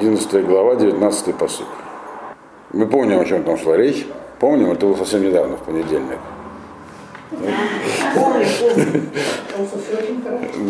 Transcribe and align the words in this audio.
11 0.00 0.46
глава, 0.46 0.76
19 0.76 1.34
посыл. 1.34 1.66
Мы 2.72 2.86
помним, 2.86 3.20
о 3.20 3.24
чем 3.26 3.44
там 3.44 3.58
шла 3.58 3.76
речь. 3.76 4.06
Помним, 4.38 4.70
это 4.70 4.86
было 4.86 4.96
совсем 4.96 5.22
недавно, 5.22 5.58
в 5.58 5.60
понедельник. 5.60 6.18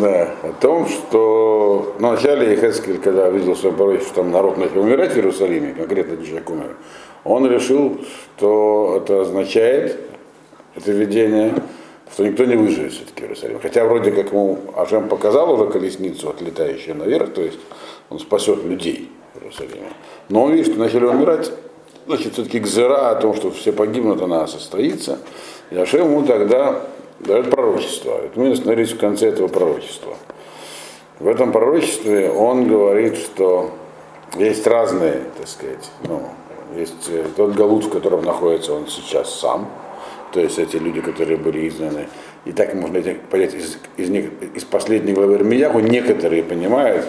Да, 0.01 0.35
о 0.43 0.53
том, 0.61 0.89
что 0.89 1.95
ну, 2.01 2.09
вначале 2.09 2.57
Хескель, 2.57 2.99
когда 2.99 3.31
видел 3.31 3.55
свою 3.55 3.77
порой, 3.77 4.01
что 4.01 4.15
там 4.17 4.33
народ 4.33 4.59
начал 4.59 4.81
умирать 4.81 5.13
в 5.13 5.17
Иерусалиме, 5.17 5.75
конкретно 5.75 6.27
человек 6.27 6.51
умер, 6.51 6.77
он 7.23 7.49
решил, 7.49 8.01
что 8.37 9.01
это 9.01 9.21
означает, 9.21 9.97
это 10.75 10.91
видение, 10.91 11.55
что 12.13 12.27
никто 12.27 12.45
не 12.47 12.57
выживет 12.57 12.93
все-таки 12.95 13.21
в 13.21 13.25
Иерусалиме. 13.27 13.61
Хотя 13.63 13.85
вроде 13.85 14.11
как 14.11 14.33
ему 14.33 14.59
Ашем 14.77 15.09
показал 15.09 15.53
уже 15.53 15.71
колесницу, 15.71 16.31
отлетающую 16.31 16.97
наверх, 16.97 17.33
то 17.33 17.43
есть 17.43 17.61
он 18.09 18.19
спасет 18.19 18.65
людей 18.65 19.09
в 19.35 19.39
Иерусалиме. 19.39 19.93
Но 20.29 20.45
он 20.45 20.53
видит, 20.53 20.73
что 20.73 20.79
начали 20.79 21.05
умирать, 21.05 21.53
значит, 22.07 22.33
все-таки 22.35 22.59
гзера 22.59 23.11
о 23.11 23.15
том, 23.17 23.35
что 23.35 23.51
все 23.51 23.73
погибнут, 23.73 24.21
она 24.23 24.47
состоится. 24.47 25.19
И 25.71 25.77
Ашем 25.77 26.07
ему 26.09 26.23
тогда 26.23 26.83
дает 27.21 27.51
пророчество. 27.51 28.19
Это 28.25 28.39
мы 28.39 28.51
остановились 28.53 28.93
в 28.93 28.99
конце 28.99 29.29
этого 29.29 29.49
пророчества. 29.49 30.17
В 31.19 31.29
этом 31.29 31.53
пророчестве 31.53 32.31
он 32.31 32.67
говорит, 32.67 33.17
что 33.17 33.71
есть 34.37 34.67
разные, 34.67 35.23
так 35.37 35.49
сказать, 35.49 35.91
ну, 36.05 36.23
есть 36.75 37.09
э, 37.09 37.27
тот 37.37 37.55
галут, 37.55 37.85
в 37.85 37.91
котором 37.91 38.25
находится 38.25 38.73
он 38.73 38.87
сейчас 38.87 39.39
сам, 39.39 39.69
то 40.33 40.41
есть 40.41 40.59
эти 40.59 40.77
люди, 40.77 41.01
которые 41.01 41.37
были 41.37 41.69
изгнаны. 41.69 42.09
И 42.45 42.53
так 42.53 42.75
можно 42.75 43.03
понять 43.31 43.55
из, 43.55 43.77
из, 43.97 44.09
из 44.09 44.65
последней 44.65 45.13
главы 45.13 45.35
Ирмияху, 45.35 45.81
некоторые 45.81 46.43
понимают, 46.43 47.05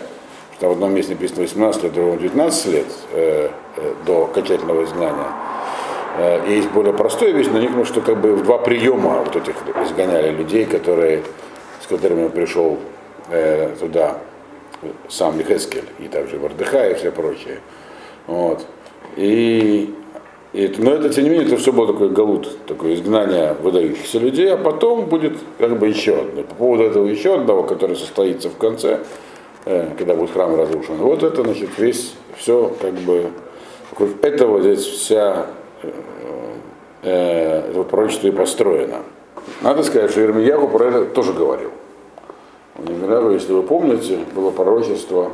что 0.62 0.70
в 0.70 0.74
одном 0.74 0.94
месте 0.94 1.14
написано 1.14 1.42
18 1.42 1.84
лет, 1.84 1.92
в 1.92 1.96
другом 1.96 2.20
19 2.20 2.66
лет 2.68 2.86
э, 3.14 3.50
э, 3.78 3.94
до 4.06 4.26
окончательного 4.26 4.84
изгнания. 4.84 5.26
Э, 6.20 6.46
есть 6.48 6.70
более 6.70 6.94
но 6.94 7.60
не 7.60 7.66
потому, 7.66 7.84
что 7.84 8.02
как 8.02 8.22
бы 8.22 8.36
два 8.44 8.60
приема 8.60 9.24
вот 9.24 9.36
этих 9.36 9.56
изгоняли 9.84 10.30
людей, 10.30 10.66
которые, 10.66 11.24
с 11.84 11.88
которыми 11.88 12.28
пришел 12.28 12.78
э, 13.32 13.76
туда 13.80 14.20
сам 15.10 15.40
Лихескель, 15.40 15.86
и 15.98 16.08
также 16.08 16.38
Вардыха 16.38 16.92
и 16.92 16.94
все 16.94 17.12
прочие. 17.12 17.58
Вот. 18.28 18.64
И, 19.16 19.96
и, 20.54 20.76
но 20.78 20.92
это, 20.92 21.10
тем 21.10 21.24
не 21.24 21.32
менее, 21.32 21.48
это 21.48 21.58
все 21.58 21.74
было 21.74 21.88
такое 21.88 22.10
галут, 22.10 22.68
такое 22.68 22.94
изгнание 22.94 23.56
выдающихся 23.64 24.20
людей, 24.20 24.54
а 24.54 24.58
потом 24.58 25.06
будет 25.06 25.38
как 25.58 25.80
бы 25.80 25.88
еще 25.88 26.20
одно. 26.20 26.44
По 26.44 26.54
поводу 26.54 26.84
этого 26.84 27.08
еще 27.08 27.34
одного, 27.34 27.64
который 27.64 27.96
состоится 27.96 28.50
в 28.50 28.58
конце, 28.58 29.00
когда 29.66 30.16
будет 30.16 30.32
храм 30.32 30.56
разрушен. 30.56 30.98
Вот 30.98 31.24
это, 31.24 31.44
значит, 31.44 31.70
весь, 31.78 32.16
все 32.36 32.74
как 32.82 32.94
бы, 32.94 33.28
вокруг 33.92 34.24
этого 34.24 34.62
здесь 34.62 34.86
вся 34.86 35.48
э, 37.04 37.70
это 37.70 37.84
пророчество 37.84 38.28
и 38.28 38.32
построено. 38.32 38.98
Надо 39.62 39.84
сказать, 39.84 40.12
что 40.12 40.22
Ирмияху 40.24 40.68
про 40.68 40.86
это 40.86 41.06
тоже 41.06 41.34
говорил. 41.34 41.72
У 42.78 43.32
если 43.32 43.54
вы 43.54 43.64
помните, 43.64 44.20
было 44.34 44.50
пророчество 44.52 45.32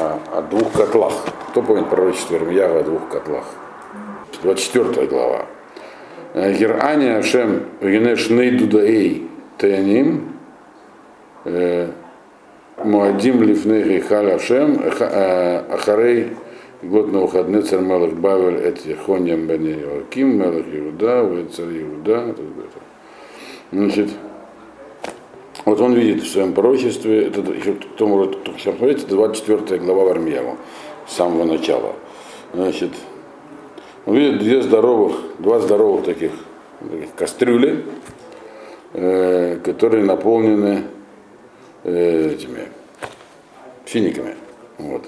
о, 0.00 0.18
о 0.32 0.42
двух 0.42 0.72
котлах. 0.72 1.12
Кто 1.50 1.62
помнит 1.62 1.88
пророчество 1.88 2.36
Ирмияху 2.36 2.78
о 2.78 2.82
двух 2.82 3.08
котлах? 3.08 3.44
24 4.42 5.06
глава. 5.06 5.46
Герания 6.34 7.18
Ашем 7.18 7.64
Генеш 7.80 8.28
Нейдудаэй 8.30 9.28
Теяним 9.58 10.34
Муадим 12.84 13.42
Лифней 13.42 14.00
Хал 14.00 14.26
Ашем 14.28 14.80
Ахарей 14.80 16.36
год 16.82 17.10
на 17.12 17.20
выходные 17.20 17.62
царь 17.62 17.80
Мелах 17.80 18.12
Бавель 18.12 18.60
эти 18.60 18.92
Хоньям 18.94 19.46
Бен 19.46 19.66
Иоаким, 19.66 20.38
Мелах 20.38 20.64
Иуда, 20.72 21.46
царь 21.54 21.82
Иуда. 21.82 22.34
Значит, 23.72 24.10
вот 25.64 25.80
он 25.80 25.94
видит 25.94 26.22
в 26.22 26.30
своем 26.30 26.52
пророчестве, 26.52 27.26
это 27.26 27.40
еще 27.40 27.74
кто 27.74 28.06
может 28.06 28.42
только 28.44 28.58
сейчас 28.60 28.76
смотреть, 28.76 29.02
это 29.04 29.14
24 29.14 29.80
глава 29.80 30.04
Вармьяву, 30.04 30.56
с 31.06 31.14
самого 31.14 31.44
начала. 31.44 31.94
Значит, 32.54 32.90
он 34.06 34.16
видит 34.16 34.38
две 34.38 34.62
здоровых, 34.62 35.16
два 35.38 35.58
здоровых 35.58 36.04
таких, 36.04 36.30
таких 36.80 37.14
кастрюли, 37.14 37.84
э, 38.94 39.58
которые 39.64 40.04
наполнены 40.04 40.84
э, 41.84 42.32
этими 42.34 42.68
финиками. 43.88 44.34
Вот. 44.78 45.04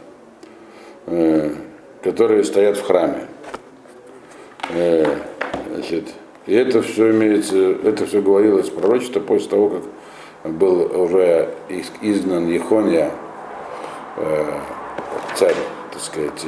Э, 1.06 1.50
которые 2.02 2.44
стоят 2.44 2.76
в 2.78 2.86
храме. 2.86 3.26
Э, 4.70 5.04
значит, 5.74 6.08
и 6.46 6.54
это 6.54 6.82
все 6.82 7.10
имеется, 7.10 7.56
это 7.56 8.06
все 8.06 8.22
говорилось 8.22 8.70
пророчество 8.70 9.20
после 9.20 9.50
того, 9.50 9.68
как 9.68 10.52
был 10.52 10.80
уже 11.00 11.50
изгнан 12.00 12.48
Ехония, 12.48 13.10
э, 14.16 14.60
царь, 15.34 15.54
так 15.92 16.00
сказать, 16.00 16.44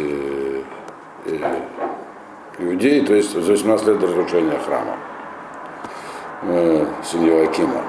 иудеи, 2.58 3.00
то 3.00 3.14
есть 3.14 3.32
за 3.32 3.52
18 3.52 3.86
лет 3.86 4.02
разрушения 4.02 4.58
храма 4.64 4.96
э, 6.42 6.86
сын 7.04 7.42
Акима. 7.42 7.82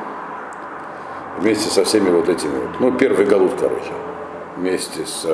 Вместе 1.39 1.69
со 1.69 1.83
всеми 1.83 2.09
вот 2.09 2.29
этими 2.29 2.57
вот, 2.59 2.79
ну, 2.79 2.91
первый 2.91 3.25
галут, 3.25 3.53
короче, 3.59 3.91
вместе 4.57 5.05
с 5.05 5.25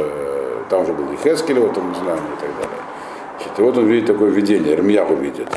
там 0.69 0.85
же 0.85 0.93
был 0.93 1.11
и 1.11 1.17
Хескель 1.17 1.59
в 1.59 1.71
этом 1.71 1.93
знании 1.95 2.23
и 2.37 2.41
так 2.41 2.55
далее. 2.55 2.79
Значит, 3.37 3.59
и 3.59 3.61
вот 3.61 3.77
он 3.77 3.87
видит 3.87 4.07
такое 4.07 4.29
видение, 4.29 4.73
Ирмьяху 4.73 5.15
видит. 5.15 5.47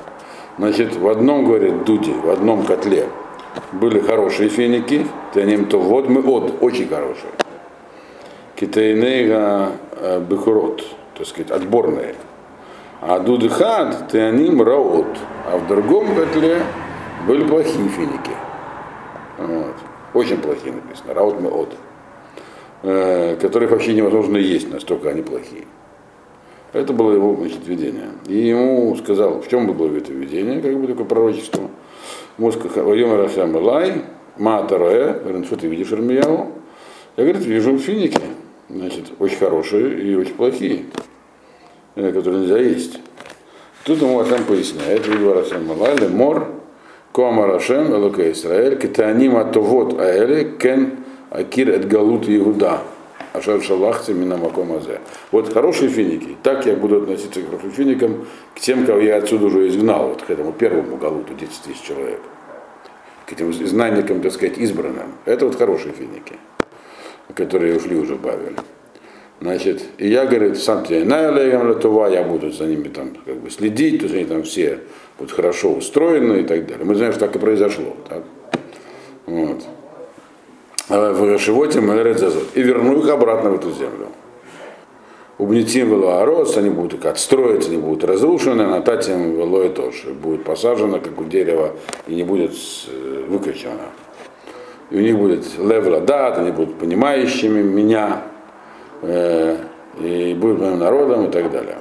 Значит, 0.58 0.96
в 0.96 1.08
одном, 1.08 1.44
говорит, 1.44 1.84
дуде, 1.84 2.12
в 2.12 2.30
одном 2.30 2.64
котле 2.64 3.08
были 3.72 4.00
хорошие 4.00 4.48
финики, 4.48 5.06
ним 5.34 5.66
то 5.66 5.78
вот 5.78 6.08
мы 6.08 6.22
от, 6.22 6.62
очень 6.62 6.88
хорошие. 6.88 7.30
Китайнейга 8.56 9.72
э, 9.96 10.20
бехурот, 10.20 10.84
так 11.16 11.26
сказать, 11.26 11.50
отборные. 11.50 12.14
А 13.00 13.18
дудхад 13.18 14.12
теаним 14.12 14.62
раот. 14.62 15.18
А 15.50 15.58
в 15.58 15.66
другом 15.66 16.14
котле 16.14 16.62
были 17.26 17.44
плохие 17.44 17.88
финики. 17.88 18.30
Вот. 19.38 19.74
Очень 20.14 20.38
плохие 20.38 20.72
написано. 20.72 21.12
Раот 21.12 21.40
мы 21.40 21.50
от. 21.50 21.74
Э, 22.84 23.36
которых 23.40 23.70
вообще 23.70 23.94
невозможно 23.94 24.36
есть, 24.36 24.68
настолько 24.68 25.10
они 25.10 25.22
плохие. 25.22 25.66
Это 26.72 26.92
было 26.92 27.12
его 27.12 27.36
значит, 27.36 27.64
видение. 27.64 28.08
И 28.26 28.34
ему 28.34 28.96
сказал, 28.96 29.40
в 29.40 29.48
чем 29.48 29.72
было 29.72 29.96
это 29.96 30.12
видение, 30.12 30.60
как 30.60 30.76
бы 30.76 30.88
такое 30.88 31.06
пророчество. 31.06 31.70
Вайома 32.38 33.18
Рахам 33.18 33.54
Лай, 33.54 34.02
Маатароэ, 34.36 35.20
говорит, 35.22 35.46
что 35.46 35.56
ты 35.56 35.68
видишь, 35.68 35.92
Армияу? 35.92 36.52
Я, 37.16 37.24
говорит, 37.24 37.44
вижу 37.44 37.78
финики, 37.78 38.20
значит, 38.68 39.12
очень 39.20 39.36
хорошие 39.36 40.02
и 40.02 40.16
очень 40.16 40.34
плохие, 40.34 40.86
э, 41.94 42.10
которые 42.10 42.40
нельзя 42.40 42.58
есть. 42.58 42.98
Тут 43.84 44.02
ему 44.02 44.18
Ашем 44.18 44.42
поясняет, 44.42 45.06
видел 45.06 45.34
Рахам 45.34 45.70
Лай, 45.78 46.08
Мор, 46.08 46.48
Коама 47.12 47.46
Рашем, 47.46 47.94
Элока 47.94 48.28
Исраэль, 48.32 48.76
Китанима 48.76 49.44
Товот 49.44 50.00
Аэле, 50.00 50.56
Кен 50.58 51.01
Акир 51.32 51.70
эт 51.70 51.88
Галут 51.88 52.28
Иуда. 52.28 52.80
Ашар 53.32 53.62
Шалахти 53.62 54.12
Минамаком 54.12 54.72
Азе. 54.74 55.00
Вот 55.30 55.50
хорошие 55.50 55.88
финики. 55.88 56.36
Так 56.42 56.66
я 56.66 56.74
буду 56.74 56.98
относиться 56.98 57.40
к 57.40 57.46
хорошим 57.46 57.70
финикам, 57.70 58.26
к 58.54 58.60
тем, 58.60 58.84
кого 58.84 59.00
я 59.00 59.16
отсюда 59.16 59.46
уже 59.46 59.68
изгнал, 59.68 60.08
вот 60.08 60.22
к 60.22 60.30
этому 60.30 60.52
первому 60.52 60.98
Галуту, 60.98 61.32
10 61.32 61.50
тысяч 61.62 61.80
человек. 61.80 62.20
К 63.24 63.32
этим 63.32 63.50
знанникам, 63.54 64.20
так 64.20 64.32
сказать, 64.32 64.58
избранным. 64.58 65.14
Это 65.24 65.46
вот 65.46 65.56
хорошие 65.56 65.94
финики, 65.94 66.34
которые 67.34 67.78
ушли 67.78 67.96
уже 67.96 68.16
в. 68.16 68.56
Значит, 69.40 69.82
и 69.96 70.08
я, 70.08 70.26
говорит, 70.26 70.58
сам 70.58 70.84
тебе 70.84 71.04
на 71.04 71.16
я 72.08 72.22
буду 72.22 72.50
за 72.50 72.66
ними 72.66 72.88
там 72.88 73.16
как 73.24 73.36
бы 73.36 73.48
следить, 73.48 74.00
то 74.00 74.04
есть 74.04 74.14
они 74.14 74.26
там 74.26 74.42
все 74.42 74.80
будут 75.18 75.32
хорошо 75.32 75.72
устроены 75.72 76.40
и 76.40 76.44
так 76.44 76.66
далее. 76.66 76.84
Мы 76.84 76.94
знаем, 76.94 77.12
что 77.12 77.20
так 77.20 77.34
и 77.34 77.38
произошло. 77.38 77.96
Так? 78.10 78.24
Вот 79.24 79.62
в 80.88 81.38
животе 81.38 81.80
Мэлерецезот, 81.80 82.48
и 82.54 82.62
верну 82.62 82.98
их 82.98 83.08
обратно 83.08 83.50
в 83.50 83.54
эту 83.54 83.70
землю. 83.70 84.08
Убнитим 85.38 85.88
велоарос, 85.88 86.56
они 86.56 86.70
будут 86.70 87.04
отстроиться, 87.04 87.70
они 87.70 87.78
будут 87.78 88.04
разрушены, 88.04 88.66
на 88.66 88.80
татим 88.80 89.36
велое 89.36 89.70
тоже. 89.70 90.12
Будет 90.12 90.44
посажено, 90.44 91.00
как 91.00 91.20
у 91.20 91.24
дерева, 91.24 91.72
и 92.06 92.14
не 92.14 92.22
будет 92.22 92.52
э, 92.88 93.24
выкричено. 93.28 93.90
И 94.90 94.96
у 94.96 95.00
них 95.00 95.18
будет 95.18 95.58
левла 95.58 96.00
дат, 96.00 96.38
они 96.38 96.52
будут 96.52 96.78
понимающими 96.78 97.62
меня, 97.62 98.22
э, 99.00 99.56
и 99.98 100.34
будут 100.34 100.60
моим 100.60 100.78
народом 100.78 101.26
и 101.26 101.30
так 101.30 101.50
далее. 101.50 101.78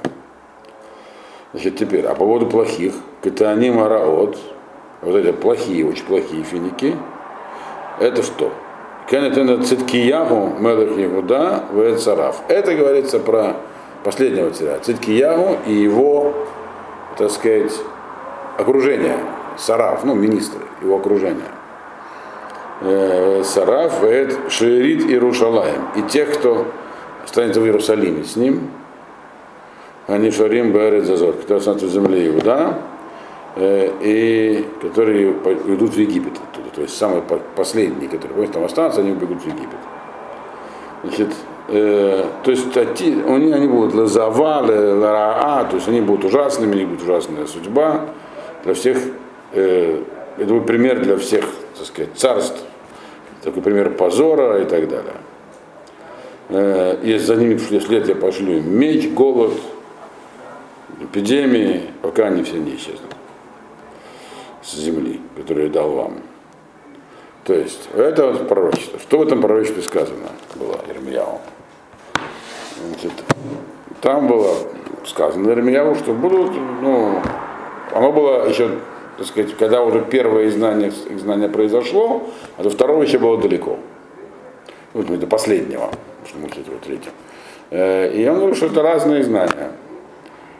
Значит, 1.52 1.76
теперь, 1.76 2.06
а 2.06 2.14
по 2.14 2.24
поводу 2.24 2.46
плохих, 2.46 2.94
это 3.22 3.50
они 3.50 3.70
мараот, 3.70 4.38
вот 5.02 5.14
эти 5.14 5.32
плохие, 5.32 5.86
очень 5.86 6.06
плохие 6.06 6.42
финики, 6.42 6.96
это 8.00 8.22
что? 8.22 8.50
Кенетена 9.08 9.62
Циткиягу 9.62 10.54
Мелех 10.58 10.96
Ягуда 10.96 11.64
Вецараф. 11.72 12.42
Это 12.48 12.74
говорится 12.74 13.18
про 13.18 13.56
последнего 14.04 14.50
царя, 14.50 14.78
Циткиягу 14.78 15.58
и 15.66 15.72
его, 15.72 16.34
так 17.18 17.30
сказать, 17.30 17.72
окружение, 18.58 19.18
Сараф, 19.56 20.04
ну, 20.04 20.14
министры, 20.14 20.60
его 20.80 20.96
окружение. 20.96 21.50
Э, 22.80 23.42
Сараф, 23.44 24.02
Эд, 24.02 24.36
Шерит 24.48 25.08
и 25.08 25.18
Рушалаем. 25.18 25.82
И 25.96 26.02
тех, 26.02 26.32
кто 26.34 26.66
останется 27.24 27.60
в 27.60 27.64
Иерусалиме 27.64 28.24
с 28.24 28.36
ним, 28.36 28.70
они 30.08 30.30
Шарим 30.30 30.72
Берет 30.72 31.04
Зазор, 31.04 31.34
которые 31.34 31.58
останутся 31.58 31.86
в 31.86 31.90
земле 31.90 32.28
Иуда, 32.28 32.78
и 33.56 34.66
которые 34.80 35.32
уйдут 35.32 35.94
в 35.94 35.98
Египет 35.98 36.32
оттуда. 36.32 36.70
То 36.74 36.82
есть 36.82 36.96
самые 36.96 37.22
последние, 37.54 38.08
которые 38.08 38.48
там 38.48 38.64
останутся, 38.64 39.02
они 39.02 39.12
убегут 39.12 39.42
в 39.42 39.46
Египет. 39.46 39.78
Значит, 41.02 41.28
э, 41.68 42.24
то 42.44 42.50
есть 42.50 42.76
они, 42.76 43.52
они 43.52 43.66
будут 43.66 43.94
лазава, 43.94 44.62
лараа, 44.66 45.64
то 45.64 45.76
есть 45.76 45.88
они 45.88 46.00
будут 46.00 46.24
ужасными, 46.24 46.72
у 46.72 46.78
них 46.78 46.88
будет 46.88 47.02
ужасная 47.02 47.46
судьба 47.46 48.06
для 48.64 48.72
всех. 48.72 48.98
Э, 49.52 50.02
это 50.38 50.46
будет 50.46 50.66
пример 50.66 51.00
для 51.00 51.18
всех, 51.18 51.44
так 51.76 51.86
сказать, 51.86 52.10
царств, 52.14 52.62
такой 53.42 53.62
пример 53.62 53.90
позора 53.90 54.62
и 54.62 54.64
так 54.64 54.88
далее. 54.88 55.16
Э, 56.48 56.98
если 57.02 57.26
за 57.26 57.36
ними 57.36 57.58
след 57.58 58.08
я 58.08 58.14
пошлю 58.14 58.62
меч, 58.62 59.10
голод, 59.10 59.52
эпидемии, 61.00 61.82
пока 62.00 62.28
они 62.28 62.44
все 62.44 62.56
не 62.56 62.76
исчезнут 62.76 63.12
с 64.62 64.74
земли, 64.74 65.20
которую 65.36 65.66
я 65.66 65.72
дал 65.72 65.90
вам. 65.90 66.18
То 67.44 67.54
есть, 67.54 67.88
это 67.94 68.28
вот 68.28 68.48
пророчество. 68.48 68.98
Что 69.00 69.18
в 69.18 69.22
этом 69.22 69.40
пророчестве 69.40 69.82
сказано 69.82 70.28
было 70.54 70.78
Ермияу? 70.88 71.40
Значит, 72.88 73.12
там 74.00 74.28
было 74.28 74.54
сказано 75.04 75.50
Ермияу, 75.50 75.94
что 75.96 76.12
будут, 76.12 76.52
ну, 76.80 77.20
оно 77.92 78.12
было 78.12 78.48
еще, 78.48 78.70
так 79.18 79.26
сказать, 79.26 79.56
когда 79.56 79.82
уже 79.82 80.04
первое 80.04 80.48
изгнание, 80.48 80.90
изгнание 81.10 81.48
произошло, 81.48 82.28
а 82.56 82.62
до 82.62 82.70
второго 82.70 83.02
еще 83.02 83.18
было 83.18 83.38
далеко. 83.38 83.78
Вот, 84.92 85.06
до 85.06 85.26
последнего, 85.26 85.90
что 86.26 86.38
мы 86.38 86.48
третьего. 86.48 87.12
Э, 87.70 88.12
и 88.12 88.28
он 88.28 88.36
говорит, 88.36 88.56
что 88.56 88.66
это 88.66 88.82
разные 88.82 89.24
знания. 89.24 89.72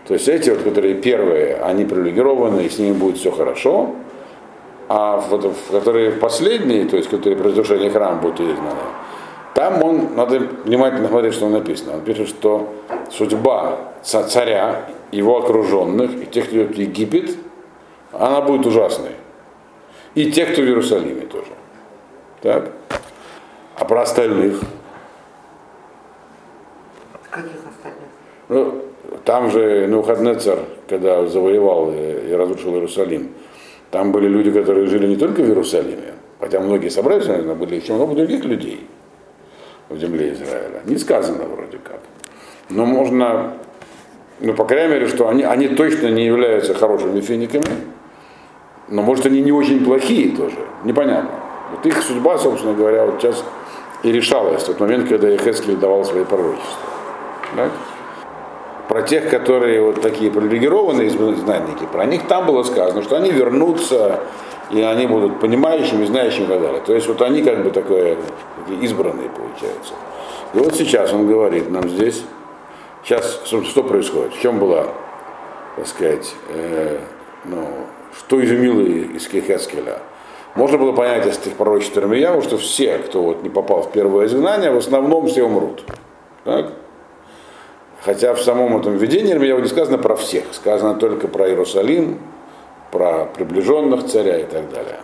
То 0.06 0.14
есть 0.14 0.28
эти, 0.28 0.50
вот, 0.50 0.62
которые 0.62 0.94
первые, 0.94 1.56
они 1.56 1.84
привилегированы, 1.84 2.62
и 2.62 2.68
с 2.68 2.78
ними 2.78 2.92
будет 2.92 3.18
все 3.18 3.30
хорошо, 3.30 3.94
а 4.88 5.18
вот, 5.18 5.54
которые 5.70 6.12
последние, 6.12 6.86
то 6.86 6.96
есть 6.96 7.08
которые 7.08 7.36
при 7.36 7.48
разрушении 7.48 7.88
храма 7.88 8.20
будут 8.20 8.40
изгнаны, 8.40 8.80
там 9.54 9.82
он, 9.82 10.16
надо 10.16 10.40
внимательно 10.64 11.08
смотреть, 11.08 11.34
что 11.34 11.48
написано. 11.48 11.94
Он 11.94 12.00
пишет, 12.00 12.28
что 12.28 12.72
судьба 13.10 13.78
царя, 14.02 14.86
его 15.10 15.38
окруженных, 15.38 16.22
и 16.22 16.26
тех, 16.26 16.46
кто 16.46 16.56
идет 16.56 16.74
в 16.74 16.78
Египет, 16.78 17.36
она 18.12 18.40
будет 18.40 18.66
ужасной. 18.66 19.12
И 20.14 20.30
тех, 20.30 20.52
кто 20.52 20.62
в 20.62 20.64
Иерусалиме 20.64 21.26
тоже. 21.26 21.52
Так? 22.40 22.72
А 23.76 23.84
про 23.84 24.02
остальных? 24.02 24.60
Каких 27.30 27.52
остальных? 27.66 28.08
Ну, 28.48 28.81
там 29.24 29.50
же 29.50 29.86
Нухаднецер, 29.86 30.58
когда 30.88 31.26
завоевал 31.26 31.92
и 31.92 32.32
разрушил 32.32 32.74
Иерусалим, 32.74 33.30
там 33.90 34.10
были 34.10 34.26
люди, 34.26 34.50
которые 34.50 34.86
жили 34.86 35.06
не 35.06 35.16
только 35.16 35.42
в 35.42 35.48
Иерусалиме, 35.48 36.14
хотя 36.40 36.60
многие 36.60 36.88
собрались, 36.88 37.26
наверное, 37.26 37.54
были 37.54 37.76
еще 37.76 37.92
много 37.92 38.14
других 38.14 38.44
людей 38.44 38.86
в 39.88 39.98
земле 39.98 40.32
Израиля. 40.32 40.80
Не 40.86 40.96
сказано 40.96 41.44
вроде 41.44 41.78
как. 41.78 42.00
Но 42.70 42.86
можно, 42.86 43.54
ну, 44.40 44.54
по 44.54 44.64
крайней 44.64 44.94
мере, 44.94 45.06
что 45.08 45.28
они, 45.28 45.42
они 45.42 45.68
точно 45.68 46.08
не 46.08 46.24
являются 46.24 46.74
хорошими 46.74 47.20
финиками, 47.20 47.64
но, 48.88 49.02
может, 49.02 49.26
они 49.26 49.42
не 49.42 49.52
очень 49.52 49.84
плохие 49.84 50.34
тоже. 50.34 50.56
Непонятно. 50.84 51.30
Вот 51.70 51.86
их 51.86 52.02
судьба, 52.02 52.38
собственно 52.38 52.74
говоря, 52.74 53.06
вот 53.06 53.20
сейчас 53.20 53.44
и 54.02 54.10
решалась 54.10 54.62
в 54.62 54.66
тот 54.66 54.80
момент, 54.80 55.08
когда 55.08 55.28
Ехескель 55.28 55.76
давал 55.76 56.04
свои 56.04 56.24
пророчества. 56.24 56.76
Так? 57.56 57.70
Про 58.92 59.00
тех, 59.04 59.30
которые 59.30 59.80
вот 59.80 60.02
такие 60.02 60.30
привилегированные 60.30 61.08
знатники, 61.08 61.86
про 61.90 62.04
них 62.04 62.26
там 62.26 62.44
было 62.44 62.62
сказано, 62.62 63.02
что 63.02 63.16
они 63.16 63.30
вернутся, 63.30 64.20
и 64.70 64.82
они 64.82 65.06
будут 65.06 65.40
понимающими, 65.40 66.04
знающими 66.04 66.44
и 66.44 66.48
так 66.48 66.60
далее. 66.60 66.82
То 66.84 66.94
есть 66.94 67.08
вот 67.08 67.22
они 67.22 67.42
как 67.42 67.64
бы 67.64 67.70
такое, 67.70 68.18
избранные 68.82 69.30
получаются. 69.30 69.94
И 70.52 70.58
вот 70.58 70.74
сейчас 70.74 71.10
он 71.14 71.26
говорит 71.26 71.70
нам 71.70 71.88
здесь, 71.88 72.22
сейчас 73.02 73.40
что 73.46 73.82
происходит, 73.82 74.34
в 74.34 74.42
чем 74.42 74.58
была, 74.58 74.88
так 75.76 75.86
сказать, 75.86 76.34
э, 76.50 76.98
ну, 77.46 77.66
что 78.18 78.44
изумило 78.44 78.82
из 78.82 79.26
Кехескеля. 79.26 80.00
Можно 80.54 80.76
было 80.76 80.92
понять 80.92 81.26
из 81.26 81.38
этих 81.38 81.54
пророчеств 81.54 81.96
Ирмияву, 81.96 82.42
что 82.42 82.58
все, 82.58 82.98
кто 82.98 83.22
вот 83.22 83.42
не 83.42 83.48
попал 83.48 83.84
в 83.84 83.90
первое 83.90 84.26
изгнание, 84.26 84.70
в 84.70 84.76
основном 84.76 85.28
все 85.28 85.44
умрут. 85.44 85.82
Так? 86.44 86.72
Хотя 88.04 88.34
в 88.34 88.42
самом 88.42 88.76
этом 88.76 88.96
видении 88.96 89.32
Ирмияву 89.32 89.60
не 89.60 89.68
сказано 89.68 89.96
про 89.96 90.16
всех, 90.16 90.44
сказано 90.52 90.94
только 90.94 91.28
про 91.28 91.48
Иерусалим, 91.48 92.18
про 92.90 93.26
приближенных 93.26 94.06
царя 94.06 94.38
и 94.38 94.44
так 94.44 94.70
далее. 94.70 94.98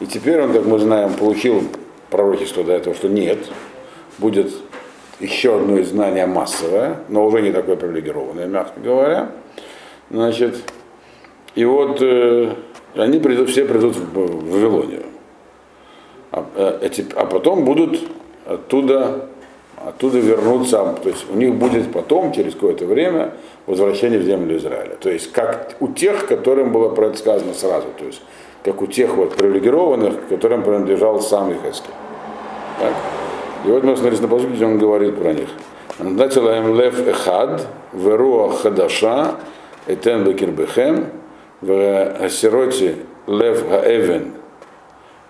И 0.00 0.06
теперь 0.06 0.40
он, 0.40 0.52
как 0.52 0.64
мы 0.64 0.78
знаем, 0.78 1.12
получил 1.14 1.64
пророчество 2.10 2.64
до 2.64 2.72
этого, 2.72 2.94
что 2.94 3.08
нет, 3.08 3.38
будет 4.18 4.52
еще 5.20 5.56
одно 5.56 5.80
изгнание 5.80 6.26
массовое, 6.26 6.98
но 7.08 7.26
уже 7.26 7.42
не 7.42 7.52
такое 7.52 7.76
привилегированное, 7.76 8.46
мягко 8.46 8.80
говоря. 8.80 9.30
Значит, 10.10 10.56
и 11.54 11.64
вот 11.64 11.98
э, 12.00 12.54
они 12.94 13.18
придут, 13.18 13.50
все 13.50 13.64
придут 13.64 13.96
в, 13.96 14.12
в 14.14 14.50
Вавилонию. 14.50 15.04
А, 16.32 16.46
э, 16.56 16.78
эти, 16.82 17.06
а 17.14 17.26
потом 17.26 17.64
будут 17.64 18.00
оттуда, 18.46 19.28
оттуда 19.86 20.18
вернуться, 20.18 20.94
то 21.02 21.08
есть 21.08 21.26
у 21.30 21.36
них 21.36 21.54
будет 21.54 21.92
потом, 21.92 22.32
через 22.32 22.54
какое-то 22.54 22.86
время, 22.86 23.32
возвращение 23.66 24.18
в 24.18 24.22
землю 24.24 24.56
Израиля. 24.56 24.96
То 25.00 25.10
есть 25.10 25.30
как 25.32 25.76
у 25.80 25.88
тех, 25.88 26.26
которым 26.26 26.72
было 26.72 26.88
предсказано 26.88 27.54
сразу, 27.54 27.86
то 27.98 28.04
есть 28.04 28.22
как 28.64 28.80
у 28.80 28.86
тех 28.86 29.14
вот 29.14 29.34
привилегированных, 29.34 30.28
которым 30.28 30.62
принадлежал 30.62 31.20
сам 31.20 31.52
Ихаскель. 31.52 31.92
И 33.64 33.68
вот 33.68 33.82
мы 33.84 33.96
смотрим 33.96 34.22
на 34.22 34.28
посуде, 34.28 34.54
где 34.54 34.64
он 34.66 34.78
говорит 34.78 35.16
про 35.18 35.32
них. 35.32 35.48
Датилаем 35.98 36.74
лев 36.78 37.06
эхад, 37.06 37.66
веруа 37.92 38.50
хадаша, 38.50 39.36
этен 39.86 40.24
бекирбехем, 40.24 41.06
в 41.60 42.24
асироте 42.24 42.96
лев 43.26 43.68
хаэвен 43.68 44.32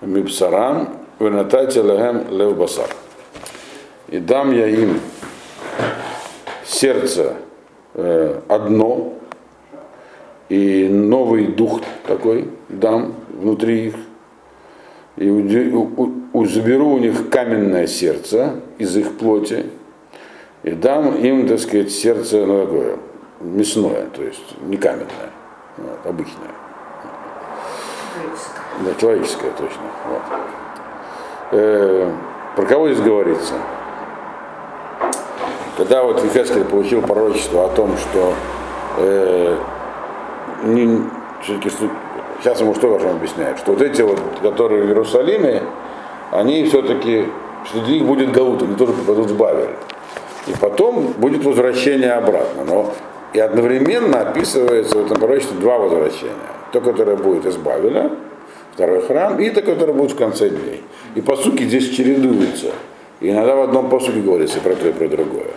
мипсарам, 0.00 0.88
в 1.19 1.28
натате 1.28 1.83
лехем 1.83 2.26
лев 2.31 2.57
басар. 2.57 2.88
И 4.08 4.18
дам 4.18 4.52
я 4.52 4.66
им 4.66 5.00
сердце 6.64 7.37
э, 7.94 8.40
одно, 8.49 9.14
и 10.49 10.88
новый 10.88 11.46
дух 11.46 11.80
такой 12.06 12.50
дам 12.68 13.14
внутри 13.30 13.87
их, 13.88 13.94
и 15.16 15.28
заберу 16.46 16.94
у 16.94 16.99
них 16.99 17.30
каменное 17.30 17.87
сердце 17.87 18.61
из 18.78 18.96
их 18.96 19.16
плоти, 19.16 19.66
и 20.62 20.73
дам 20.73 21.14
им, 21.16 21.49
так 21.49 21.61
сказать, 21.61 21.90
сердце 21.90 22.44
ну, 22.44 22.66
такое, 22.66 22.96
мясное, 23.40 24.06
то 24.14 24.23
есть 24.23 24.54
не 24.66 24.76
каменное, 24.76 25.30
вот, 25.78 26.06
обычное. 26.06 26.50
Да, 28.84 28.92
человеческое 29.00 29.50
точно. 29.52 29.82
Вот. 30.08 30.23
Э, 31.52 32.12
про 32.56 32.66
кого 32.66 32.88
здесь 32.88 33.04
говорится? 33.04 33.54
Когда 35.76 36.04
вот 36.04 36.23
Хескель 36.33 36.64
получил 36.64 37.02
пророчество 37.02 37.64
о 37.64 37.69
том, 37.69 37.97
что 37.97 38.35
э, 38.99 39.57
не, 40.64 41.02
сейчас 42.43 42.61
ему 42.61 42.75
что 42.75 42.88
важно 42.88 43.11
объясняет, 43.11 43.59
что 43.59 43.73
вот 43.73 43.83
эти 43.83 44.02
вот, 44.02 44.21
которые 44.40 44.85
в 44.85 44.87
Иерусалиме, 44.87 45.62
они 46.31 46.64
все-таки, 46.64 47.26
среди 47.73 47.95
них 47.95 48.07
будет 48.07 48.31
Галут, 48.31 48.62
они 48.62 48.76
тоже 48.76 48.93
попадут 48.93 49.31
в 49.31 49.37
Бавель. 49.37 49.71
И 50.47 50.52
потом 50.61 51.14
будет 51.16 51.45
возвращение 51.45 52.12
обратно. 52.12 52.64
Но 52.64 52.93
и 53.33 53.40
одновременно 53.40 54.21
описывается 54.21 54.99
в 54.99 55.07
этом 55.07 55.19
пророчестве 55.19 55.59
два 55.59 55.78
возвращения. 55.78 56.35
То, 56.73 56.81
которое 56.81 57.16
будет 57.16 57.47
из 57.47 57.57
Бавеля, 57.57 58.12
второй 58.75 59.02
храм, 59.02 59.40
и 59.40 59.50
то, 59.50 59.62
которое 59.62 59.93
будет 59.93 60.12
в 60.12 60.16
конце 60.16 60.50
дней. 60.50 60.83
И 61.14 61.21
по 61.21 61.37
сути 61.37 61.64
здесь 61.64 61.90
чередуются. 61.90 62.73
И 63.25 63.31
иногда 63.31 63.57
в 63.57 63.62
одном 63.62 63.88
посуде 63.88 64.21
говорится 64.21 64.61
про 64.61 64.75
то 64.75 64.87
и 64.87 64.93
про 64.93 65.09
другое. 65.09 65.52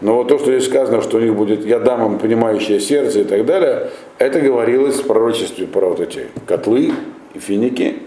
Но 0.00 0.16
вот 0.16 0.26
то, 0.26 0.36
что 0.36 0.50
здесь 0.50 0.66
сказано, 0.68 1.00
что 1.00 1.18
у 1.18 1.20
них 1.20 1.32
будет 1.36 1.64
«я 1.64 1.78
дам 1.78 2.04
им 2.04 2.18
понимающее 2.18 2.80
сердце» 2.80 3.20
и 3.20 3.24
так 3.24 3.46
далее, 3.46 3.90
это 4.18 4.40
говорилось 4.40 4.96
в 4.96 5.06
пророчестве 5.06 5.68
про 5.68 5.90
вот 5.90 6.00
эти 6.00 6.26
котлы 6.44 6.90
и 7.32 7.38
финики, 7.38 7.98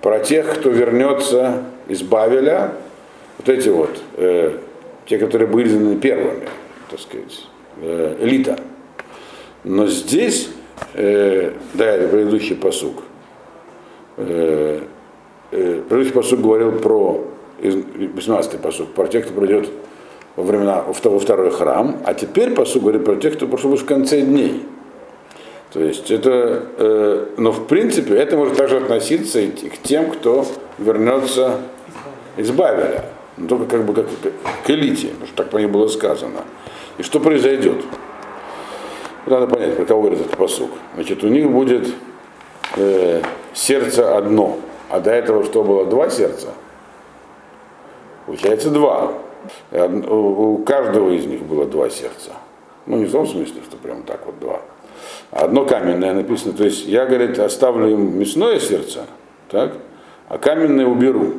про 0.00 0.20
тех, 0.20 0.48
кто 0.54 0.70
вернется 0.70 1.64
из 1.88 2.02
Бавеля, 2.02 2.74
вот 3.38 3.48
эти 3.48 3.68
вот, 3.68 3.90
э, 4.16 4.58
те, 5.06 5.18
которые 5.18 5.48
были 5.48 5.66
изгнаны 5.66 5.96
первыми, 5.96 6.46
так 6.88 7.00
сказать, 7.00 7.48
э, 7.82 8.16
элита. 8.20 8.60
Но 9.64 9.88
здесь, 9.88 10.50
э, 10.94 11.50
да, 11.74 11.84
это 11.84 12.06
предыдущий 12.06 12.54
посук, 12.54 13.02
э, 14.18 14.82
э, 15.50 15.82
предыдущий 15.88 16.12
посук 16.12 16.40
говорил 16.40 16.70
про 16.78 17.26
18-й 17.58 18.58
посук, 18.58 18.92
про 18.92 19.06
тех, 19.06 19.26
кто 19.26 19.40
придет 19.40 19.68
во 20.36 20.42
времена, 20.42 20.84
во 20.86 21.18
второй 21.18 21.50
храм, 21.50 21.98
а 22.04 22.14
теперь 22.14 22.50
посук 22.50 22.82
говорит 22.82 23.04
про 23.04 23.16
тех, 23.16 23.36
кто 23.36 23.46
пришел 23.46 23.74
в 23.74 23.84
конце 23.84 24.20
дней. 24.20 24.64
То 25.72 25.80
есть 25.80 26.10
это, 26.10 26.62
э, 26.78 27.26
но 27.36 27.52
в 27.52 27.66
принципе 27.66 28.14
это 28.14 28.36
может 28.36 28.56
также 28.56 28.78
относиться 28.78 29.40
и 29.40 29.50
к 29.50 29.78
тем, 29.82 30.10
кто 30.10 30.46
вернется 30.78 31.56
из 32.36 32.50
Бавеля, 32.50 33.06
но 33.36 33.48
только 33.48 33.66
как 33.66 33.84
бы 33.84 33.92
как, 33.92 34.06
к 34.64 34.70
элите, 34.70 35.08
потому 35.08 35.26
что 35.26 35.36
так 35.36 35.50
по 35.50 35.58
ней 35.58 35.66
было 35.66 35.88
сказано. 35.88 36.44
И 36.98 37.02
что 37.02 37.20
произойдет? 37.20 37.82
Надо 39.26 39.48
понять, 39.48 39.76
про 39.76 39.84
кого 39.84 40.02
говорит 40.02 40.20
этот 40.20 40.36
посук. 40.36 40.70
Значит, 40.94 41.24
у 41.24 41.28
них 41.28 41.50
будет 41.50 41.88
э, 42.76 43.22
сердце 43.52 44.16
одно, 44.16 44.58
а 44.88 45.00
до 45.00 45.10
этого 45.10 45.44
что 45.44 45.64
было 45.64 45.84
два 45.84 46.08
сердца? 46.10 46.48
Получается 48.26 48.70
два. 48.70 49.12
У 49.70 50.58
каждого 50.58 51.10
из 51.10 51.26
них 51.26 51.42
было 51.42 51.64
два 51.64 51.88
сердца. 51.88 52.32
Ну, 52.86 52.98
не 52.98 53.06
в 53.06 53.12
том 53.12 53.26
смысле, 53.26 53.62
что 53.66 53.76
прям 53.76 54.02
так 54.02 54.26
вот 54.26 54.38
два. 54.40 54.60
Одно 55.30 55.64
каменное 55.64 56.14
написано. 56.14 56.52
То 56.52 56.64
есть 56.64 56.86
я, 56.86 57.06
говорит, 57.06 57.38
оставлю 57.38 57.88
им 57.88 58.18
мясное 58.18 58.58
сердце, 58.58 59.06
так, 59.48 59.74
а 60.28 60.38
каменное 60.38 60.86
уберу. 60.86 61.34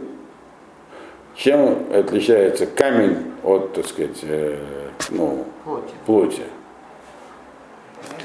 Чем 1.35 1.83
отличается 1.93 2.65
камень 2.65 3.17
от, 3.43 3.73
так 3.73 3.85
сказать, 3.85 4.17
э, 4.23 4.57
ну, 5.11 5.45
Плоти. 5.63 5.93
плоти? 6.05 6.41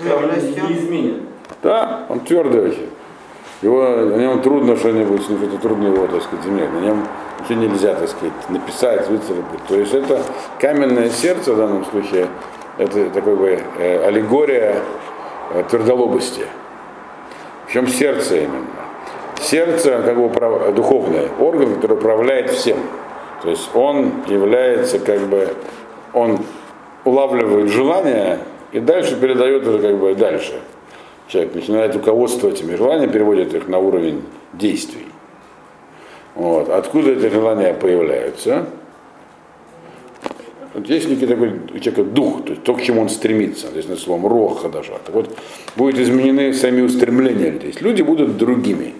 Твердостью. 0.00 0.64
не 0.68 0.76
изменен. 0.78 1.22
Да, 1.62 2.06
он 2.08 2.20
твердый 2.20 2.62
вообще. 2.62 2.86
Его, 3.60 3.82
на 3.82 4.16
нем 4.16 4.40
трудно 4.40 4.76
что-нибудь, 4.76 5.28
ну, 5.28 5.36
это 5.36 5.58
трудно 5.58 5.88
его, 5.88 6.06
так 6.06 6.22
сказать, 6.22 6.46
иметь. 6.46 6.72
На 6.72 6.80
нем 6.80 7.06
ничего 7.42 7.64
нельзя, 7.64 7.94
так 7.94 8.08
сказать, 8.08 8.32
написать, 8.48 9.08
выцарапать. 9.08 9.64
То 9.68 9.76
есть 9.76 9.94
это 9.94 10.22
каменное 10.58 11.10
сердце 11.10 11.52
в 11.52 11.56
данном 11.56 11.84
случае, 11.84 12.28
это 12.78 13.10
такой 13.10 13.36
бы 13.36 13.60
э, 13.78 14.06
аллегория 14.06 14.76
э, 15.52 15.64
твердолобости. 15.70 16.46
Причем 17.66 17.88
сердце 17.88 18.38
именно. 18.38 18.66
Сердце, 19.40 20.02
как 20.04 20.16
бы 20.16 20.72
духовный 20.72 21.28
орган, 21.40 21.74
который 21.74 21.96
управляет 21.96 22.50
всем. 22.50 22.78
То 23.42 23.50
есть 23.50 23.70
он 23.74 24.12
является 24.28 24.98
как 24.98 25.20
бы, 25.22 25.48
он 26.12 26.38
улавливает 27.04 27.70
желание 27.70 28.38
и 28.70 28.78
дальше 28.78 29.16
передает 29.20 29.66
это 29.66 29.78
как 29.80 29.98
бы 29.98 30.14
дальше. 30.14 30.60
Человек 31.28 31.54
начинает 31.54 31.94
руководствовать 31.94 32.60
этими 32.60 32.76
желаниями, 32.76 33.10
переводит 33.10 33.54
их 33.54 33.68
на 33.68 33.78
уровень 33.78 34.22
действий. 34.52 35.06
Вот. 36.34 36.68
Откуда 36.68 37.12
эти 37.12 37.28
желания 37.28 37.74
появляются? 37.74 38.66
Вот 40.74 40.88
есть 40.88 41.08
некий 41.08 41.26
такой 41.26 41.50
у 41.50 41.78
человека 41.78 42.04
дух, 42.04 42.44
то 42.44 42.50
есть 42.52 42.62
то, 42.62 42.74
к 42.74 42.82
чему 42.82 43.02
он 43.02 43.10
стремится, 43.10 43.68
то 43.68 43.76
есть 43.76 43.90
на 43.90 43.96
словом 43.96 44.26
роха 44.26 44.70
даже. 44.70 44.92
Так 45.04 45.14
вот, 45.14 45.36
будут 45.76 45.98
изменены 45.98 46.54
сами 46.54 46.80
устремления 46.80 47.50
людей. 47.50 47.58
То 47.58 47.66
есть 47.66 47.82
люди 47.82 48.00
будут 48.00 48.38
другими. 48.38 48.94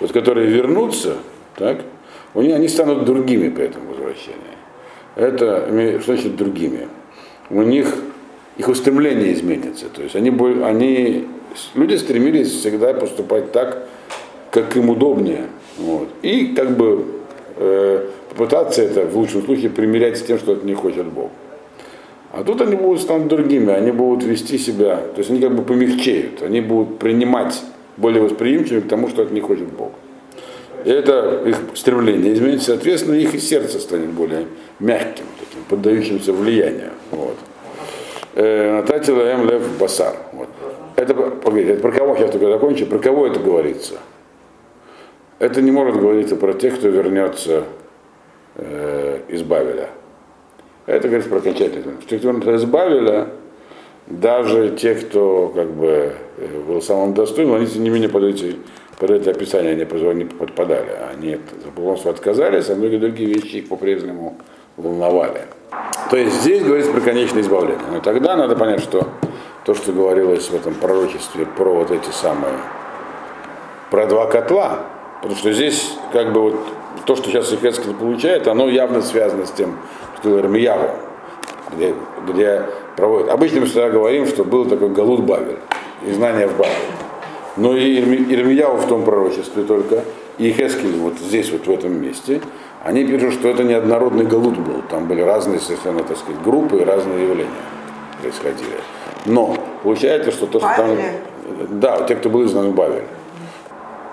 Вот 0.00 0.12
которые 0.12 0.48
вернутся, 0.48 1.16
так, 1.56 1.82
них, 2.34 2.54
они 2.54 2.68
станут 2.68 3.04
другими 3.04 3.48
по 3.48 3.60
этому 3.60 3.90
возвращению. 3.90 4.40
Это 5.16 6.00
что 6.00 6.14
значит 6.14 6.36
другими? 6.36 6.88
У 7.48 7.62
них 7.62 7.94
их 8.56 8.68
устремление 8.68 9.32
изменится. 9.32 9.86
То 9.88 10.02
есть 10.02 10.16
они, 10.16 10.30
они, 10.62 11.26
люди 11.74 11.96
стремились 11.96 12.50
всегда 12.50 12.94
поступать 12.94 13.52
так, 13.52 13.86
как 14.50 14.76
им 14.76 14.90
удобнее. 14.90 15.46
Вот. 15.78 16.08
И 16.22 16.54
как 16.54 16.76
бы 16.76 17.04
э, 17.56 18.08
попытаться 18.30 18.82
это 18.82 19.06
в 19.06 19.16
лучшем 19.16 19.42
случае 19.42 19.70
примерять 19.70 20.18
с 20.18 20.22
тем, 20.22 20.38
что 20.38 20.52
от 20.52 20.64
них 20.64 20.78
хочет 20.78 21.06
Бог. 21.06 21.30
А 22.32 22.44
тут 22.44 22.62
они 22.62 22.76
будут 22.76 23.02
станут 23.02 23.28
другими, 23.28 23.72
они 23.72 23.92
будут 23.92 24.24
вести 24.24 24.56
себя, 24.56 24.96
то 24.96 25.18
есть 25.18 25.30
они 25.30 25.38
как 25.40 25.54
бы 25.54 25.62
помягчеют, 25.62 26.42
они 26.42 26.62
будут 26.62 26.98
принимать 26.98 27.60
более 27.98 28.22
восприимчивыми 28.22 28.80
к 28.80 28.88
тому, 28.88 29.08
что 29.08 29.22
от 29.22 29.32
них 29.32 29.44
хочет 29.44 29.68
Бог. 29.68 29.92
И 30.84 30.90
это 30.90 31.42
их 31.46 31.58
стремление 31.74 32.32
изменится, 32.32 32.72
соответственно, 32.72 33.14
их 33.14 33.34
и 33.34 33.38
сердце 33.38 33.78
станет 33.78 34.10
более 34.10 34.46
мягким, 34.80 35.26
таким, 35.38 35.62
поддающимся 35.68 36.32
влиянию. 36.32 36.90
Вот. 37.10 37.36
Э, 38.34 38.76
Нататила 38.76 39.22
М. 39.22 39.48
Лев 39.48 39.78
Басар. 39.78 40.16
Вот. 40.32 40.48
Это, 40.96 41.14
погодите, 41.14 41.74
это 41.74 41.82
про 41.82 41.92
кого, 41.92 42.16
сейчас 42.16 42.30
только 42.30 42.46
закончу, 42.46 42.86
про 42.86 42.98
кого 42.98 43.26
это 43.26 43.40
говорится? 43.40 43.94
Это 45.42 45.60
не 45.60 45.72
может 45.72 45.96
говориться 45.96 46.36
про 46.36 46.52
тех, 46.52 46.78
кто 46.78 46.86
вернется 46.86 47.64
э, 48.54 49.18
из 49.26 49.42
Бавеля. 49.42 49.88
Это 50.86 51.08
говорится 51.08 51.30
про 51.30 51.38
окончательно. 51.38 51.94
Те, 52.08 52.18
кто 52.18 52.28
вернется 52.28 52.54
из 52.54 52.64
Бавеля, 52.64 53.26
даже 54.06 54.68
те, 54.76 54.94
кто 54.94 55.48
как 55.52 55.68
бы 55.72 56.12
э, 56.36 56.60
был 56.68 56.80
самым 56.80 57.14
достойным, 57.14 57.56
они 57.56 57.66
тем 57.66 57.82
не 57.82 57.90
менее 57.90 58.08
под, 58.08 58.22
эти, 58.22 58.54
под 59.00 59.10
это 59.10 59.32
описание 59.32 59.74
не, 59.74 59.82
позва- 59.82 60.14
не 60.14 60.26
подпадали. 60.26 60.92
Они 61.12 61.40
заполнства 61.64 62.12
отказались, 62.12 62.70
а 62.70 62.76
многие 62.76 62.98
другие 62.98 63.28
вещи 63.28 63.56
их 63.56 63.68
по-прежнему 63.68 64.36
волновали. 64.76 65.42
То 66.08 66.18
есть 66.18 66.40
здесь 66.42 66.62
говорится 66.62 66.92
про 66.92 67.00
конечное 67.00 67.42
избавление. 67.42 67.86
Но 67.90 67.98
тогда 67.98 68.36
надо 68.36 68.54
понять, 68.54 68.78
что 68.78 69.08
то, 69.64 69.74
что 69.74 69.90
говорилось 69.90 70.48
в 70.48 70.54
этом 70.54 70.74
пророчестве 70.74 71.46
про 71.46 71.74
вот 71.74 71.90
эти 71.90 72.10
самые, 72.10 72.54
про 73.90 74.06
два 74.06 74.26
котла, 74.26 74.86
потому 75.22 75.36
что 75.36 75.52
здесь 75.52 75.94
как 76.12 76.32
бы 76.32 76.40
вот 76.42 76.56
то, 77.06 77.16
что 77.16 77.30
сейчас 77.30 77.52
Ихецкий 77.52 77.94
получает, 77.94 78.46
оно 78.48 78.68
явно 78.68 79.00
связано 79.00 79.46
с 79.46 79.50
тем, 79.52 79.76
что 80.18 80.28
делал 80.28 80.40
Ирмияву, 80.40 80.90
где, 81.74 81.94
где 82.28 82.62
проводят. 82.96 83.30
Обычно 83.30 83.60
мы 83.60 83.66
всегда 83.66 83.88
говорим, 83.88 84.26
что 84.26 84.44
был 84.44 84.66
такой 84.66 84.90
Галут 84.90 85.20
Бавель, 85.20 85.58
и 86.06 86.12
знание 86.12 86.46
в 86.46 86.56
Бавеле. 86.56 86.76
Но 87.56 87.76
и 87.76 88.00
Ирми- 88.00 88.34
Ирмияу 88.34 88.76
в 88.76 88.86
том 88.86 89.04
пророчестве 89.04 89.62
только, 89.62 90.04
и 90.38 90.50
Хескель 90.52 90.96
вот 90.96 91.14
здесь, 91.18 91.50
вот 91.52 91.66
в 91.66 91.70
этом 91.70 92.00
месте, 92.00 92.40
они 92.82 93.04
пишут, 93.04 93.34
что 93.34 93.48
это 93.48 93.62
неоднородный 93.62 94.24
галут 94.24 94.58
был. 94.58 94.82
Там 94.90 95.06
были 95.06 95.22
разные 95.22 95.60
совершенно, 95.60 96.02
так 96.02 96.16
сказать, 96.16 96.42
группы 96.42 96.78
и 96.78 96.84
разные 96.84 97.22
явления 97.22 97.50
происходили. 98.20 98.80
Но 99.26 99.56
получается, 99.82 100.32
что 100.32 100.46
то, 100.46 100.58
что 100.58 100.68
там... 100.76 100.88
Бавеле? 100.88 101.20
Да, 101.68 102.04
те, 102.08 102.16
кто 102.16 102.28
был 102.28 102.44
изгнан 102.44 102.70
в 102.70 102.74
Бавель. 102.74 103.04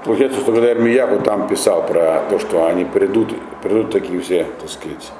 Получается, 0.06 0.40
что 0.40 0.54
когда 0.54 0.72
Ирмияху 0.72 1.22
там 1.24 1.48
писал 1.48 1.86
про 1.86 2.24
то, 2.30 2.40
что 2.40 2.66
они 2.66 2.86
придут, 2.86 3.34
придут 3.62 3.92
такие 3.92 4.20
все, 4.22 4.46
так 4.60 4.70
сказать, 4.70 5.12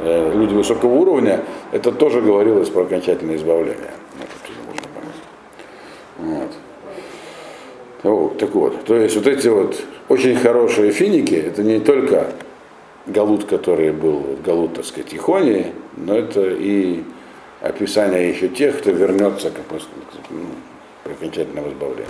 э, 0.00 0.32
люди 0.34 0.52
высокого 0.52 0.94
уровня, 0.94 1.40
это 1.70 1.92
тоже 1.92 2.20
говорилось 2.20 2.70
про 2.70 2.82
окончательное 2.82 3.36
избавление. 3.36 3.92
Вот, 4.18 4.76
понять. 4.94 6.40
Вот. 6.42 6.50
Ну, 8.02 8.34
так 8.38 8.54
вот, 8.54 8.84
то 8.84 8.96
есть 8.96 9.16
вот 9.16 9.26
эти 9.26 9.48
вот 9.48 9.80
очень 10.08 10.36
хорошие 10.36 10.90
финики, 10.90 11.34
это 11.34 11.62
не 11.62 11.78
только 11.78 12.32
Галут, 13.06 13.44
который 13.44 13.92
был, 13.92 14.18
вот 14.18 14.42
Галут, 14.42 14.74
так 14.74 14.84
сказать, 14.84 15.14
Ихонии, 15.14 15.72
но 15.96 16.16
это 16.16 16.42
и 16.42 17.02
описание 17.60 18.28
еще 18.28 18.48
тех, 18.48 18.78
кто 18.78 18.90
вернется 18.90 19.50
к, 19.50 19.54
ну, 20.30 20.46
к 21.04 21.10
окончательному 21.12 21.68
избавлению. 21.68 22.08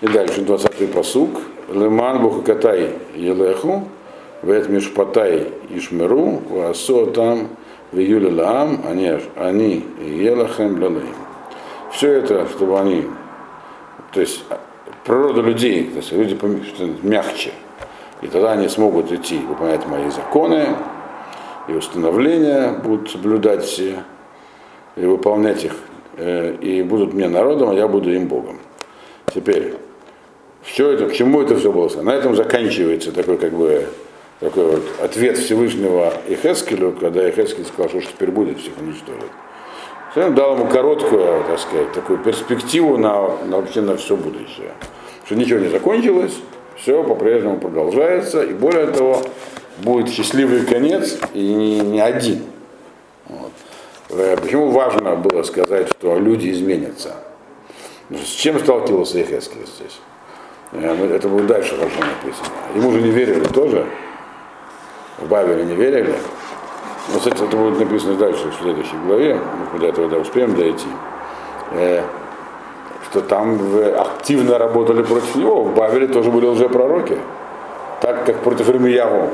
И 0.00 0.06
дальше 0.06 0.42
20-й 0.42 0.86
посук. 0.88 1.40
Леман 1.72 2.22
бухакатай 2.22 2.92
елеху, 3.14 3.88
вет 4.42 4.68
мишпатай 4.68 5.48
ишмеру, 5.70 6.40
васо 6.48 7.06
там 7.06 7.48
в 7.92 7.98
июле 7.98 8.30
лаам, 8.30 8.80
они, 8.86 9.18
они 9.36 9.84
елахем 10.00 10.80
лалеем. 10.80 11.16
Все 11.90 12.12
это, 12.12 12.46
чтобы 12.48 12.78
они, 12.78 13.04
то 14.12 14.20
есть 14.20 14.44
природа 15.04 15.40
людей, 15.42 15.90
то 15.90 15.96
есть 15.96 16.12
люди 16.12 16.38
мягче, 17.02 17.50
и 18.22 18.28
тогда 18.28 18.52
они 18.52 18.68
смогут 18.68 19.10
идти, 19.12 19.38
выполнять 19.38 19.86
мои 19.86 20.08
законы, 20.10 20.68
и 21.66 21.72
установления 21.72 22.72
будут 22.72 23.10
соблюдать 23.10 23.64
все, 23.64 24.04
и 24.96 25.04
выполнять 25.04 25.64
их, 25.64 25.74
э, 26.16 26.54
и 26.60 26.82
будут 26.82 27.12
мне 27.14 27.28
народом, 27.28 27.70
а 27.70 27.74
я 27.74 27.88
буду 27.88 28.12
им 28.12 28.26
Богом. 28.26 28.58
Теперь, 29.34 29.74
все 30.70 30.90
это, 30.90 31.06
к 31.06 31.14
чему 31.14 31.40
это 31.40 31.56
все 31.56 31.72
было? 31.72 31.88
На 32.02 32.14
этом 32.14 32.36
заканчивается 32.36 33.10
такой, 33.10 33.38
как 33.38 33.52
бы, 33.52 33.86
такой 34.38 34.66
вот 34.66 34.82
ответ 35.02 35.38
Всевышнего 35.38 36.12
Ихескелю, 36.28 36.92
когда 36.92 37.28
Ихескель 37.28 37.64
сказал, 37.64 37.88
что 37.88 38.00
теперь 38.00 38.30
будет 38.30 38.58
всех 38.58 38.74
уничтожить. 38.78 39.32
Он 40.16 40.34
дал 40.34 40.56
ему 40.56 40.66
короткую, 40.66 41.44
так 41.44 41.58
сказать, 41.58 41.92
такую 41.92 42.18
перспективу 42.18 42.96
на, 42.96 43.36
на 43.46 43.56
вообще 43.56 43.80
на 43.80 43.96
все 43.96 44.16
будущее. 44.16 44.72
Что 45.24 45.36
ничего 45.36 45.58
не 45.58 45.68
закончилось, 45.68 46.34
Все 46.76 47.02
по-прежнему 47.02 47.58
продолжается, 47.58 48.42
и 48.42 48.52
более 48.52 48.86
того, 48.88 49.22
будет 49.78 50.08
счастливый 50.08 50.64
конец, 50.64 51.18
и 51.34 51.54
не, 51.54 51.80
не 51.80 52.00
один. 52.00 52.42
Вот. 53.26 53.52
Э, 54.10 54.36
почему 54.40 54.70
важно 54.70 55.16
было 55.16 55.42
сказать, 55.44 55.88
что 55.88 56.18
люди 56.18 56.50
изменятся? 56.50 57.14
С 58.10 58.28
чем 58.28 58.58
сталкивался 58.58 59.18
Ехескель 59.18 59.66
здесь? 59.66 59.98
Это 60.72 61.28
будет 61.28 61.46
дальше 61.46 61.76
хорошо 61.76 62.00
написано. 62.00 62.48
Ему 62.74 62.92
же 62.92 63.00
не 63.00 63.10
верили 63.10 63.44
тоже. 63.44 63.86
В 65.18 65.28
Бавеле 65.28 65.64
не 65.64 65.74
верили. 65.74 66.14
Но, 67.12 67.18
кстати, 67.18 67.42
это 67.42 67.56
будет 67.56 67.78
написано 67.78 68.16
дальше, 68.16 68.50
в 68.50 68.62
следующей 68.62 68.96
главе. 69.06 69.40
Мы 69.72 69.78
до 69.78 69.86
этого 69.86 70.20
успеем 70.20 70.54
дойти. 70.54 70.88
Э, 71.72 72.02
что 73.10 73.22
там 73.22 73.58
активно 73.98 74.58
работали 74.58 75.02
против 75.02 75.34
него. 75.36 75.64
В 75.64 75.74
Бавеле 75.74 76.06
тоже 76.06 76.30
были 76.30 76.46
уже 76.46 76.68
пророки. 76.68 77.16
Так 78.00 78.26
как 78.26 78.40
против 78.40 78.68
Ирмияву, 78.68 79.30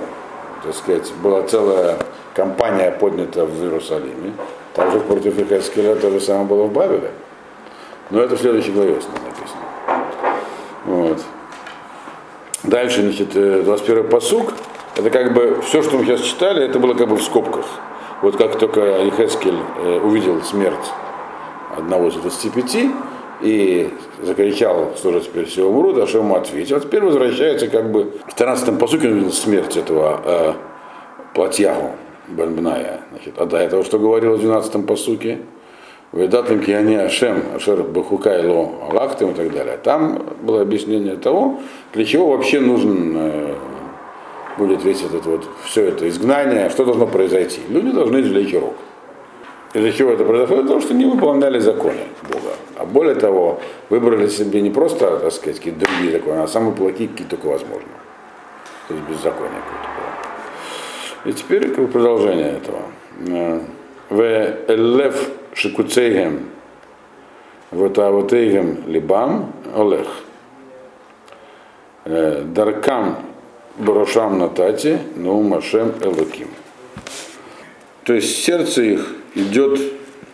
так 0.63 0.75
сказать, 0.75 1.13
была 1.23 1.43
целая 1.43 1.97
кампания 2.35 2.93
поднята 2.93 3.45
в 3.45 3.63
Иерусалиме, 3.63 4.33
также 4.73 5.01
против 5.01 5.39
Ихаскеля 5.39 5.97
то 5.97 6.11
же 6.11 6.21
самое 6.21 6.47
было 6.47 6.65
в 6.65 6.73
Бавеле. 6.73 7.11
Но 8.11 8.21
это 8.21 8.37
в 8.37 8.41
следующей 8.41 8.73
главе 8.73 8.95
написано. 8.95 9.65
Вот. 10.85 11.19
Дальше, 12.65 13.03
значит, 13.03 13.33
21 13.33 14.09
посук. 14.09 14.55
Это 14.97 15.11
как 15.11 15.35
бы 15.35 15.61
все, 15.63 15.83
что 15.83 15.99
мы 15.99 16.05
сейчас 16.05 16.21
читали, 16.21 16.65
это 16.65 16.79
было 16.79 16.95
как 16.95 17.09
бы 17.09 17.17
в 17.17 17.23
скобках. 17.23 17.67
Вот 18.23 18.37
как 18.37 18.59
только 18.59 18.81
Ихескель 19.09 19.59
э, 19.79 20.01
увидел 20.03 20.41
смерть 20.43 20.87
одного 21.77 22.09
из 22.09 22.15
25 22.15 22.77
и 23.43 23.91
закричал, 24.23 24.93
что 24.97 25.13
же 25.13 25.21
теперь 25.21 25.45
все 25.45 25.65
умру, 25.65 25.93
да 25.93 26.07
что 26.07 26.19
ему 26.19 26.37
ответил. 26.37 26.77
А 26.77 26.81
теперь 26.81 27.03
возвращается 27.03 27.69
как 27.69 27.91
бы 27.91 28.13
в 28.27 28.35
13-м 28.35 28.79
посуке 28.79 29.09
он 29.09 29.15
увидел 29.15 29.33
смерть 29.33 29.77
этого 29.77 30.21
э, 30.25 30.53
Платьягу 31.35 31.91
Бенбная. 32.29 33.01
Значит, 33.11 33.35
а 33.37 33.45
до 33.45 33.59
этого 33.59 33.85
что 33.85 33.99
говорил 33.99 34.37
в 34.37 34.41
12-м 34.41 34.85
посуке? 34.85 35.41
Ведатым 36.15 36.61
киане 36.61 37.01
Ашем, 37.01 37.43
Ашер 37.57 37.83
Бахукайло 37.83 38.71
Аллахтым 38.89 39.33
и 39.33 39.35
так 39.35 39.53
далее. 39.53 39.77
Там 39.83 40.23
было 40.43 40.63
объяснение 40.63 41.17
того, 41.17 41.59
для 41.93 42.05
чего 42.05 42.29
вообще 42.29 42.61
нужен 42.61 43.17
э, 43.17 43.55
будет 44.57 44.85
весь 44.85 45.03
этот 45.03 45.27
вот, 45.27 45.45
все 45.65 45.87
это 45.87 46.09
изгнание, 46.09 46.71
что 46.71 46.85
должно 46.85 47.09
произойти. 47.09 47.63
Люди 47.69 47.91
должны 47.91 48.21
извлечь 48.21 48.55
урок. 48.55 48.75
И 49.73 49.79
для 49.81 49.91
чего 49.91 50.13
это 50.13 50.25
произошло? 50.25 50.59
Для 50.59 50.69
того, 50.69 50.81
что 50.81 50.95
не 50.95 51.05
выполняли 51.05 51.59
законы 51.59 52.07
Бога. 52.23 52.55
А 52.77 52.85
более 52.85 53.17
того, 53.17 53.61
выбрали 53.91 54.29
себе 54.29 54.61
не 54.61 54.71
просто, 54.71 55.19
так 55.19 55.33
сказать, 55.33 55.57
какие-то 55.57 55.81
другие 55.81 56.13
законы, 56.13 56.43
а 56.43 56.47
самые 56.47 56.77
плохие, 56.77 57.09
какие 57.09 57.27
только 57.27 57.47
возможно. 57.47 57.89
То 58.87 58.95
есть 58.95 59.09
беззаконие 59.09 59.51
какое-то 59.51 59.89
было. 59.97 61.31
И 61.31 61.33
теперь 61.33 61.75
как 61.75 61.91
продолжение 61.91 62.53
этого. 62.53 62.83
Э, 63.27 63.61
в 64.11 64.21
элев 64.69 65.31
шикуцейгем 65.55 66.51
ватавотейгем 67.71 68.85
либам 68.87 69.53
олех. 69.75 70.09
Даркам 72.05 73.17
Барашам 73.79 74.39
Натати, 74.39 74.99
но 75.17 75.41
Машем 75.41 75.95
Элаким. 76.01 76.49
То 78.05 78.13
есть 78.13 78.45
сердце 78.45 78.83
их 78.83 79.15
идет, 79.35 79.81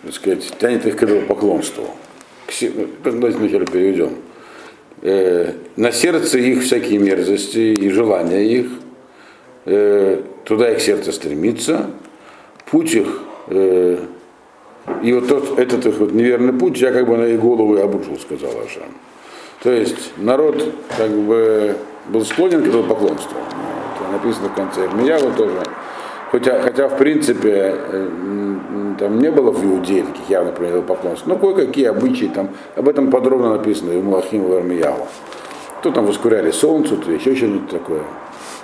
так 0.03 0.12
сказать, 0.12 0.53
тянет 0.59 0.87
их 0.87 0.97
к 0.97 1.27
поклонству. 1.27 1.87
Ну, 2.61 2.89
давайте 3.05 3.39
вначале 3.39 3.65
переведем. 3.65 4.17
Э, 5.03 5.55
на 5.77 5.93
сердце 5.93 6.39
их 6.39 6.62
всякие 6.62 6.99
мерзости 6.99 7.59
и 7.59 7.89
желания 7.89 8.45
их, 8.45 8.67
э, 9.65 10.23
туда 10.45 10.73
их 10.73 10.81
сердце 10.81 11.12
стремится, 11.12 11.91
путь 12.71 12.95
их, 12.95 13.23
э, 13.49 13.99
и 15.03 15.13
вот 15.13 15.29
тот, 15.29 15.59
этот 15.59 15.87
их 15.87 15.99
вот 15.99 16.13
неверный 16.13 16.53
путь, 16.53 16.79
я 16.81 16.93
как 16.93 17.07
бы 17.07 17.17
на 17.17 17.25
их 17.25 17.41
голову 17.41 17.77
и 17.77 17.81
обрушил, 17.81 18.19
сказал 18.19 18.51
Ашам. 18.51 18.93
То 19.62 19.71
есть 19.71 20.12
народ 20.16 20.62
как 20.97 21.11
бы 21.11 21.77
был 22.09 22.25
склонен 22.25 22.62
к 22.62 22.66
этому 22.66 22.85
поклонству. 22.85 23.37
Это 23.95 24.12
написано 24.12 24.49
в 24.49 24.55
конце 24.55 24.85
Ирмияву 24.85 25.33
тоже. 25.37 25.62
Хотя, 26.33 26.62
хотя 26.62 26.88
в 26.88 26.97
принципе 26.97 27.75
э, 27.77 28.09
там 28.99 29.19
не 29.19 29.31
было 29.31 29.51
в 29.51 29.64
Иудее 29.64 30.05
таких 30.05 30.31
явно 30.31 30.53
принятых 30.53 30.85
поклонств, 30.85 31.27
но 31.27 31.37
кое-какие 31.37 31.87
обычаи 31.87 32.31
там, 32.33 32.51
об 32.77 32.88
этом 32.88 33.11
подробно 33.11 33.57
написано 33.57 33.99
в 33.99 34.05
Малахим 34.05 34.45
в 34.45 34.55
Ирмияву. 34.55 35.09
То 35.83 35.90
там 35.90 36.07
воскуряли 36.07 36.51
солнцу, 36.53 36.97
то 36.99 37.11
еще 37.11 37.35
что-нибудь 37.35 37.69
такое 37.69 38.03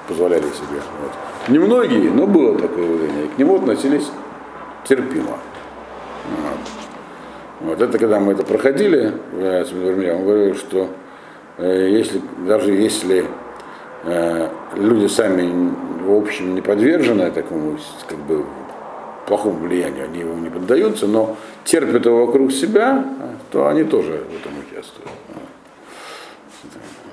позволяли 0.06 0.42
себе. 0.42 0.80
Вот. 1.02 1.48
Немногие, 1.48 2.10
но 2.10 2.26
было 2.26 2.58
такое 2.58 2.84
явление, 2.84 3.28
к 3.34 3.38
нему 3.38 3.56
относились 3.56 4.08
терпимо. 4.84 5.38
Вот. 6.30 7.78
вот 7.78 7.82
это 7.82 7.98
когда 7.98 8.20
мы 8.20 8.32
это 8.32 8.44
проходили, 8.44 9.12
я 9.38 10.16
говорил, 10.16 10.54
что 10.54 10.88
Э, 11.58 11.88
если, 11.90 12.20
даже 12.46 12.72
если 12.72 13.24
э, 14.04 14.48
люди 14.74 15.06
сами, 15.06 15.72
в 16.04 16.12
общем, 16.12 16.54
не 16.54 16.60
подвержены 16.60 17.30
такому 17.30 17.78
как 18.06 18.18
бы, 18.18 18.44
плохому 19.26 19.60
влиянию, 19.60 20.04
они 20.04 20.20
его 20.20 20.34
не 20.34 20.50
поддаются, 20.50 21.06
но 21.06 21.36
терпят 21.64 22.06
его 22.06 22.26
вокруг 22.26 22.52
себя, 22.52 23.04
то 23.50 23.66
они 23.66 23.84
тоже 23.84 24.22
в 24.30 24.36
этом 24.36 24.52
участвуют. 24.58 25.10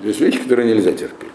Есть 0.02 0.20
вещи, 0.20 0.40
которые 0.40 0.68
нельзя 0.76 0.92
терпеть. 0.92 1.33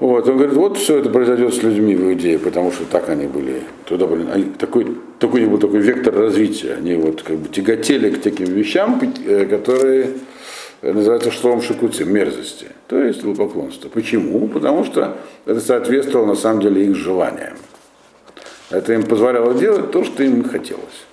Вот, 0.00 0.26
он 0.26 0.36
говорит, 0.38 0.56
вот 0.56 0.78
все 0.78 0.96
это 0.98 1.10
произойдет 1.10 1.52
с 1.52 1.62
людьми 1.62 1.94
в 1.94 2.02
Иудее, 2.02 2.38
потому 2.38 2.72
что 2.72 2.86
так 2.86 3.10
они 3.10 3.26
были, 3.26 3.62
туда 3.84 4.06
были, 4.06 4.26
они, 4.30 4.44
такой, 4.44 4.96
такой 5.18 5.44
был 5.44 5.58
такой 5.58 5.80
вектор 5.80 6.14
развития, 6.14 6.76
они 6.78 6.94
вот 6.94 7.22
как 7.22 7.36
бы 7.36 7.48
тяготели 7.50 8.10
к 8.10 8.22
таким 8.22 8.46
вещам, 8.46 8.98
э, 9.26 9.44
которые 9.44 10.14
называются 10.80 11.30
штом 11.30 11.60
шикуци, 11.60 12.06
мерзости, 12.06 12.68
то 12.88 12.98
есть 12.98 13.20
поклонство. 13.36 13.90
Почему? 13.90 14.48
Потому 14.48 14.84
что 14.84 15.18
это 15.44 15.60
соответствовало 15.60 16.28
на 16.28 16.34
самом 16.34 16.62
деле 16.62 16.86
их 16.86 16.96
желаниям. 16.96 17.58
Это 18.70 18.94
им 18.94 19.02
позволяло 19.02 19.52
делать 19.52 19.90
то, 19.90 20.02
что 20.04 20.22
им 20.22 20.44
хотелось. 20.44 21.04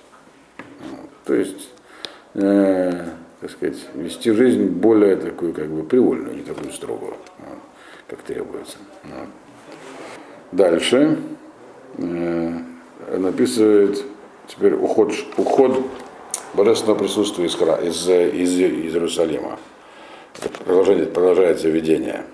Вот. 0.90 1.10
То 1.26 1.34
есть, 1.34 1.68
э, 2.32 3.04
так 3.42 3.50
сказать, 3.50 3.76
вести 3.94 4.30
жизнь 4.30 4.64
более 4.64 5.16
такую, 5.16 5.52
как 5.52 5.68
бы, 5.68 5.82
привольную, 5.82 6.36
не 6.36 6.42
такую 6.42 6.72
строгую. 6.72 7.12
Как 8.08 8.22
требуется. 8.22 8.78
Дальше 10.50 11.18
э, 11.98 12.52
написывает 13.18 14.02
теперь 14.46 14.74
уход, 14.74 15.12
уход 15.36 15.82
божественного 16.54 16.98
присутствия 16.98 17.46
из, 17.46 17.54
из, 17.54 18.08
из, 18.08 18.58
из 18.58 18.94
Иерусалима. 18.94 19.58
Продолжение, 20.64 21.06
продолжается 21.06 21.68
видение. 21.68 22.24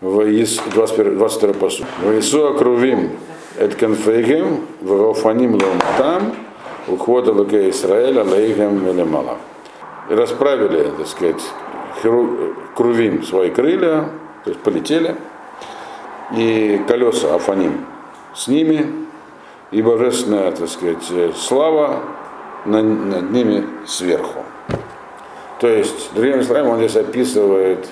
В 0.00 0.24
21, 0.24 1.18
22 1.18 1.52
посуд. 1.54 1.86
В 2.02 2.18
Ису 2.18 2.46
Акрувим 2.46 3.10
Эт 3.58 3.74
Конфейгем 3.74 4.66
в 4.80 4.92
Рофаним 4.92 5.52
Ломтам 5.52 6.34
Ухвода 6.88 7.32
Луке 7.32 7.68
Израиля 7.70 8.24
Лейгем 8.24 8.84
Велемала. 8.84 9.36
Расправили, 10.08 10.90
так 10.96 11.06
сказать, 11.06 11.42
Крувим 12.74 13.22
свои 13.22 13.50
крылья, 13.50 14.08
то 14.44 14.50
есть 14.50 14.62
полетели, 14.62 15.16
и 16.36 16.82
колеса 16.88 17.34
Афаним 17.34 17.84
с 18.34 18.48
ними, 18.48 18.86
и 19.70 19.82
божественная, 19.82 20.52
так 20.52 20.68
сказать, 20.68 21.04
слава 21.36 22.00
над, 22.64 23.30
ними 23.30 23.64
сверху. 23.86 24.44
То 25.60 25.68
есть, 25.68 26.14
другими 26.14 26.42
словами, 26.42 26.68
он 26.68 26.78
здесь 26.78 26.96
описывает, 26.96 27.88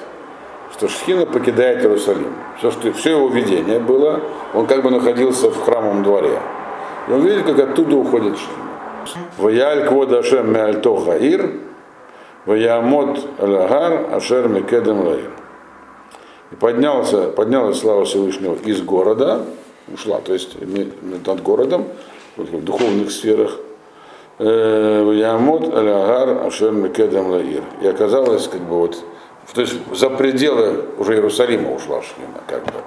что 0.73 0.89
Шхина 0.89 1.27
покидает 1.27 1.83
Иерусалим. 1.83 2.33
Все, 2.59 2.71
что, 2.71 2.93
все 2.93 3.11
его 3.11 3.29
видение 3.29 3.79
было, 3.79 4.21
он 4.55 4.67
как 4.67 4.83
бы 4.83 4.91
находился 4.91 5.51
в 5.51 5.63
храмовом 5.63 6.03
дворе. 6.03 6.39
И 7.09 7.13
он 7.13 7.23
видит, 7.23 7.45
как 7.45 7.59
оттуда 7.59 7.97
уходит 7.97 8.37
Шхина. 8.39 8.71
Ваяль 9.39 9.87
квода 9.87 10.19
Ашем 10.19 10.53
меальтоха 10.53 11.17
ир, 11.17 11.53
ваямот 12.45 13.21
алагар 13.39 14.15
ашер 14.15 14.49
мекедем 14.49 15.07
лаир. 15.07 15.31
И 16.51 16.55
поднялся, 16.57 17.29
поднялась 17.29 17.79
слава 17.79 18.05
Всевышнего 18.05 18.57
из 18.57 18.83
города, 18.83 19.45
ушла, 19.93 20.21
то 20.21 20.33
есть 20.33 20.57
над 21.25 21.43
городом, 21.43 21.87
в 22.37 22.65
духовных 22.65 23.11
сферах, 23.11 23.57
э, 24.39 25.13
Ямот 25.15 25.75
Алягар 25.75 26.47
Ашер 26.47 26.73
Мекедем 26.73 27.29
Лаир. 27.29 27.63
И 27.83 27.87
оказалось, 27.87 28.49
как 28.49 28.61
бы 28.63 28.79
вот, 28.79 28.97
то 29.55 29.61
есть 29.61 29.77
за 29.95 30.11
пределы 30.11 30.87
уже 30.99 31.15
Иерусалима 31.15 31.75
ушла 31.75 32.03
Шхина, 32.03 32.41
как 32.47 32.65
бы, 32.65 32.81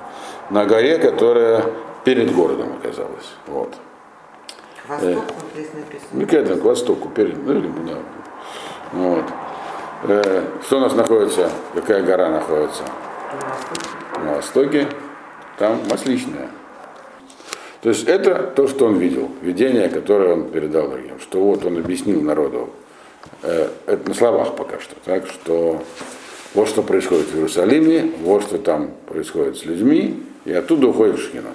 на 0.49 0.65
горе, 0.65 0.97
которая 0.97 1.63
перед 2.03 2.33
городом 2.35 2.73
оказалась. 2.81 3.31
Вот. 3.47 3.73
К 4.85 4.89
востоку 4.89 5.21
здесь 5.53 5.69
написано. 5.73 6.07
Мекедем, 6.11 6.59
к 6.59 6.63
востоку, 6.63 7.09
перед, 7.09 7.45
ну 7.45 7.53
или 7.53 7.71
да. 7.87 7.97
Вот. 8.91 9.25
Э, 10.03 10.43
что 10.65 10.77
у 10.77 10.79
нас 10.81 10.93
находится, 10.95 11.49
какая 11.73 12.03
гора 12.03 12.29
находится? 12.29 12.83
На 14.23 14.35
востоке, 14.35 14.87
там 15.57 15.81
масличная. 15.89 16.49
То 17.81 17.89
есть 17.89 18.07
это 18.07 18.43
то, 18.55 18.67
что 18.67 18.85
он 18.85 18.97
видел, 18.97 19.29
видение, 19.41 19.89
которое 19.89 20.33
он 20.33 20.49
передал 20.49 20.89
другим, 20.89 21.19
что 21.19 21.43
вот 21.43 21.65
он 21.65 21.77
объяснил 21.77 22.21
народу, 22.21 22.69
э, 23.41 23.67
это 23.85 24.07
на 24.07 24.15
словах 24.15 24.55
пока 24.55 24.79
что, 24.79 24.95
так 25.03 25.27
что 25.27 25.83
вот 26.53 26.69
что 26.69 26.81
происходит 26.81 27.27
в 27.27 27.35
Иерусалиме, 27.35 28.11
вот 28.21 28.43
что 28.43 28.57
там 28.57 28.91
происходит 29.05 29.57
с 29.57 29.65
людьми, 29.65 30.23
и 30.45 30.53
оттуда 30.53 30.87
уходит 30.87 31.19
Шхина. 31.19 31.49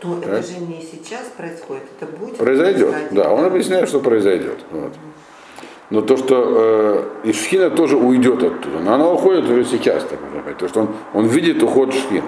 То 0.00 0.18
это 0.22 0.42
же 0.42 0.58
не 0.60 0.82
сейчас 0.82 1.26
происходит, 1.36 1.84
это 2.00 2.10
будет 2.10 2.36
Произойдет, 2.36 2.94
да, 3.10 3.30
он 3.30 3.44
объясняет, 3.44 3.88
что 3.88 4.00
произойдет. 4.00 4.58
Вот. 4.70 4.92
Но 5.90 6.00
то, 6.00 6.16
что 6.16 7.08
э, 7.22 7.28
и 7.28 7.32
Шхина 7.32 7.70
тоже 7.70 7.96
уйдет 7.96 8.42
оттуда, 8.42 8.80
но 8.84 8.94
она 8.94 9.08
уходит 9.08 9.48
уже 9.48 9.64
сейчас, 9.64 10.02
так 10.04 10.18
можно 10.20 10.40
сказать, 10.40 10.58
потому 10.58 10.68
что 10.68 10.80
он, 10.80 10.88
он 11.14 11.26
видит 11.26 11.62
уход 11.62 11.94
Шхины. 11.94 12.22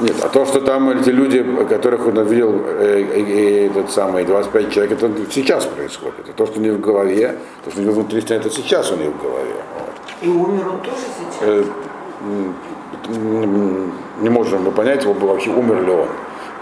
Нет, 0.00 0.14
а 0.22 0.28
то, 0.28 0.46
что 0.46 0.60
там 0.60 0.90
эти 0.90 1.10
люди, 1.10 1.44
которых 1.68 2.06
он 2.06 2.22
видел, 2.22 2.54
э, 2.64 3.04
э, 3.14 3.20
э, 3.20 3.66
этот 3.66 3.90
самый 3.90 4.24
25 4.24 4.72
человек, 4.72 4.92
это 4.92 5.10
сейчас 5.28 5.66
происходит. 5.66 6.20
Это 6.20 6.32
то, 6.32 6.46
что 6.46 6.60
у 6.60 6.62
них 6.62 6.74
в 6.74 6.80
голове, 6.80 7.36
то, 7.64 7.70
что 7.72 7.80
у 7.80 7.84
них 7.84 7.92
внутри 7.92 8.20
стоит, 8.20 8.46
это 8.46 8.54
сейчас 8.54 8.92
у 8.92 8.96
них 8.96 9.08
в 9.08 9.20
голове. 9.20 9.56
Вот. 9.74 9.94
И 10.22 10.28
умер 10.28 10.68
он 10.68 10.80
тоже 10.82 10.96
сейчас? 10.98 11.42
Э, 11.42 11.64
не 14.20 14.28
можем 14.28 14.62
мы 14.62 14.70
понять, 14.70 15.04
вообще 15.04 15.50
умер 15.50 15.84
ли 15.84 15.90
он, 15.90 16.08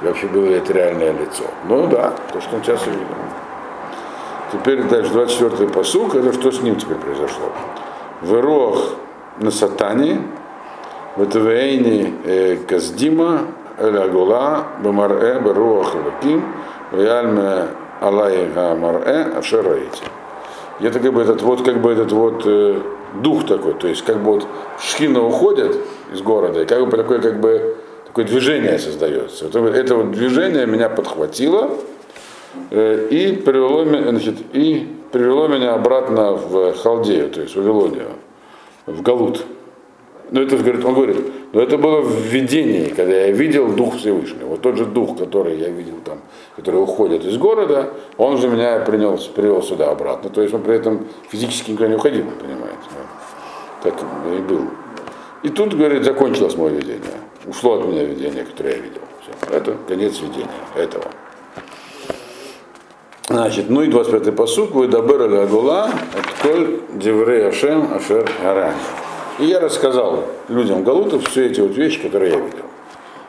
и 0.03 0.07
вообще 0.07 0.27
было 0.29 0.47
ли 0.47 0.55
это 0.55 0.73
реальное 0.73 1.13
лицо. 1.13 1.45
Ну 1.69 1.87
да, 1.89 2.15
то, 2.33 2.41
что 2.41 2.57
он 2.57 2.63
сейчас 2.63 2.87
увидел. 2.87 3.05
Теперь 4.53 4.83
дальше 4.85 5.13
24-й 5.13 5.69
посук, 5.69 6.15
это 6.15 6.33
что 6.33 6.53
с 6.53 6.61
ним 6.63 6.77
теперь 6.77 6.97
произошло. 6.97 7.53
Верох 8.23 8.95
на 9.39 9.51
сатане, 9.51 10.23
в 11.17 11.25
Этавейне 11.25 12.13
э, 12.25 12.57
Каздима, 12.69 13.41
Эля 13.79 14.09
Гула, 14.09 14.67
Бамарэ, 14.83 15.41
Беруах 15.41 15.95
Лаким, 15.95 16.45
Вяльме 16.93 17.69
Алайга 18.01 18.75
Марэ, 18.75 19.33
Ашераити. 19.37 20.05
Это 20.81 21.01
как 21.01 21.13
бы 21.13 21.23
этот 21.23 21.43
вот, 21.43 21.63
как 21.63 21.81
бы 21.81 21.91
этот 21.91 22.13
вот 22.13 22.43
э, 22.47 22.81
дух 23.23 23.47
такой, 23.47 23.75
то 23.75 23.89
есть 23.89 24.05
как 24.05 24.19
бы 24.19 24.35
вот 24.35 24.47
шхина 24.79 25.23
уходит 25.23 25.77
из 26.13 26.21
города, 26.21 26.63
и 26.63 26.67
как 26.67 26.87
бы 26.87 26.97
такое, 26.97 27.19
как 27.21 27.41
бы 27.41 27.77
такое 28.07 28.25
движение 28.27 28.79
создается. 28.79 29.47
Вот 29.47 29.75
это 29.75 29.95
вот 29.97 30.13
движение 30.13 30.67
меня 30.67 30.89
подхватило, 30.89 31.71
и 32.71 33.43
привело, 33.45 33.85
значит, 33.85 34.37
и 34.53 34.89
привело 35.13 35.49
меня 35.49 35.75
обратно 35.75 36.33
в 36.33 36.75
Халдею, 36.75 37.31
то 37.31 37.41
есть 37.41 37.55
в 37.55 37.59
Вавилонию, 37.59 38.09
в 38.87 39.03
Галут. 39.03 39.45
Но 40.31 40.43
это, 40.43 40.57
говорит, 40.57 40.85
он 40.85 40.95
говорит, 40.95 41.17
но 41.53 41.63
это 41.63 41.79
было 41.79 42.01
в 42.01 42.21
видении, 42.27 42.89
когда 42.89 43.15
я 43.15 43.31
видел 43.31 43.69
Дух 43.69 43.97
Всевышнего. 43.97 44.49
Вот 44.49 44.61
тот 44.61 44.77
же 44.77 44.85
Дух, 44.85 45.17
который 45.17 45.57
я 45.57 45.69
видел 45.69 45.95
там, 46.05 46.19
который 46.57 46.83
уходит 46.83 47.25
из 47.25 47.39
города, 47.39 47.91
он 48.17 48.37
же 48.39 48.49
меня 48.49 48.81
принес, 48.81 49.23
привел 49.23 49.63
сюда 49.63 49.91
обратно. 49.91 50.29
То 50.31 50.43
есть 50.43 50.53
он 50.53 50.63
при 50.63 50.75
этом 50.75 51.07
физически 51.29 51.71
никуда 51.71 51.89
не 51.89 51.95
уходил, 51.95 52.25
понимаете. 52.41 52.77
Так 53.83 53.95
и 54.37 54.43
был. 54.43 54.63
И 55.45 55.49
тут, 55.49 55.75
говорит, 55.75 56.03
закончилось 56.03 56.57
мое 56.57 56.71
видение. 56.71 57.21
Ушло 57.47 57.75
от 57.75 57.87
меня 57.87 58.05
видение, 58.05 58.45
которое 58.45 58.75
я 58.75 58.81
видел. 58.81 59.03
Все. 59.23 59.57
Это 59.57 59.77
конец 59.87 60.21
видения 60.21 60.49
этого. 60.75 61.05
Значит, 63.29 63.69
ну 63.69 63.83
и 63.83 63.89
25-й 63.89 64.33
посук, 64.33 64.71
вы 64.73 64.87
добырали 64.87 65.37
Агула, 65.37 65.87
от 65.87 66.43
коль 66.43 66.81
деврей 66.93 67.49
Ашем 67.49 67.93
Ашер 67.93 68.31
Гарани. 68.41 68.77
И 69.41 69.47
я 69.47 69.59
рассказал 69.59 70.25
людям 70.49 70.85
Галутов 70.85 71.29
все 71.29 71.47
эти 71.47 71.61
вот 71.61 71.73
вещи, 71.73 72.01
которые 72.01 72.33
я 72.33 72.39
видел. 72.39 72.65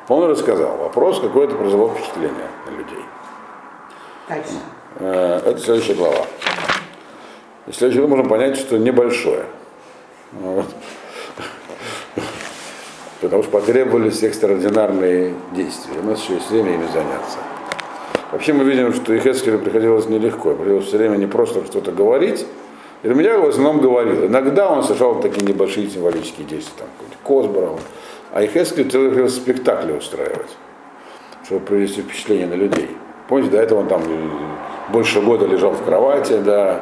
Он 0.07 0.29
рассказал. 0.29 0.77
Вопрос, 0.77 1.19
какое-то 1.19 1.55
произвело 1.55 1.89
впечатление 1.89 2.47
на 2.67 2.77
людей. 2.77 3.05
Дальше. 4.29 4.51
Э, 4.99 5.41
Это 5.45 5.59
следующая 5.59 5.95
глава. 5.95 6.25
И 7.65 7.71
следующее 7.71 8.03
мы 8.03 8.09
можем 8.09 8.29
понять, 8.29 8.55
что 8.55 8.77
небольшое. 8.77 9.45
Вот. 10.31 10.65
Потому 13.19 13.41
что 13.41 13.51
потребовались 13.51 14.21
экстраординарные 14.21 15.33
действия. 15.53 15.99
У 15.99 16.05
нас 16.05 16.21
еще 16.21 16.35
есть 16.35 16.51
время 16.51 16.75
ими 16.75 16.85
заняться. 16.93 17.39
Вообще 18.31 18.51
мы 18.51 18.65
видим, 18.65 18.93
что 18.93 19.15
Ихескелю 19.15 19.59
приходилось 19.59 20.07
нелегко. 20.07 20.53
Приходилось 20.53 20.85
все 20.85 20.97
время 20.97 21.15
не 21.15 21.27
просто 21.27 21.65
что-то 21.65 21.91
говорить. 21.91 22.45
Ирмияу 23.03 23.43
в 23.45 23.49
основном 23.49 23.79
говорил. 23.79 24.25
Иногда 24.25 24.69
он 24.69 24.83
совершал 24.83 25.21
такие 25.21 25.45
небольшие 25.45 25.89
символические 25.89 26.45
действия, 26.45 26.85
там, 27.23 27.51
брал. 27.51 27.79
А 28.33 28.43
Ихескель 28.43 28.89
целый 28.89 29.09
приходилось 29.09 29.35
спектакли 29.35 29.93
устраивать, 29.93 30.57
чтобы 31.45 31.65
привести 31.65 32.01
впечатление 32.01 32.47
на 32.47 32.55
людей. 32.55 32.89
Помните, 33.29 33.51
до 33.51 33.61
этого 33.61 33.79
он 33.79 33.87
там 33.87 34.01
больше 34.89 35.21
года 35.21 35.45
лежал 35.45 35.71
в 35.71 35.83
кровати, 35.83 36.39
да. 36.43 36.81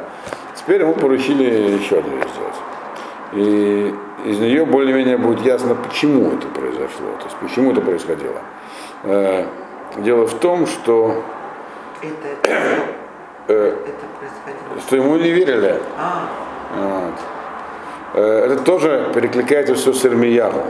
Теперь 0.56 0.80
ему 0.80 0.94
поручили 0.94 1.44
еще 1.78 1.98
одну 1.98 2.16
сделать. 2.16 3.34
И 3.34 3.94
из 4.24 4.38
нее 4.38 4.64
более-менее 4.64 5.18
будет 5.18 5.44
ясно, 5.44 5.76
почему 5.76 6.32
это 6.32 6.48
произошло, 6.48 7.10
то 7.18 7.24
есть 7.24 7.36
почему 7.40 7.72
это 7.72 7.80
происходило. 7.80 8.40
Э, 9.04 9.44
Дело 9.98 10.26
в 10.26 10.34
том, 10.34 10.66
что, 10.66 11.22
Это, 12.02 12.50
э, 13.48 13.68
это 13.68 14.06
происходило. 14.18 14.80
что 14.86 14.96
ему 14.96 15.16
не 15.16 15.30
верили. 15.30 15.80
А, 15.98 16.28
Вот. 16.76 17.14
Э, 18.14 18.46
Это 18.46 18.62
тоже 18.62 19.10
перекликается 19.14 19.74
все 19.74 19.92
с 19.92 20.04
Ирмиягу. 20.04 20.62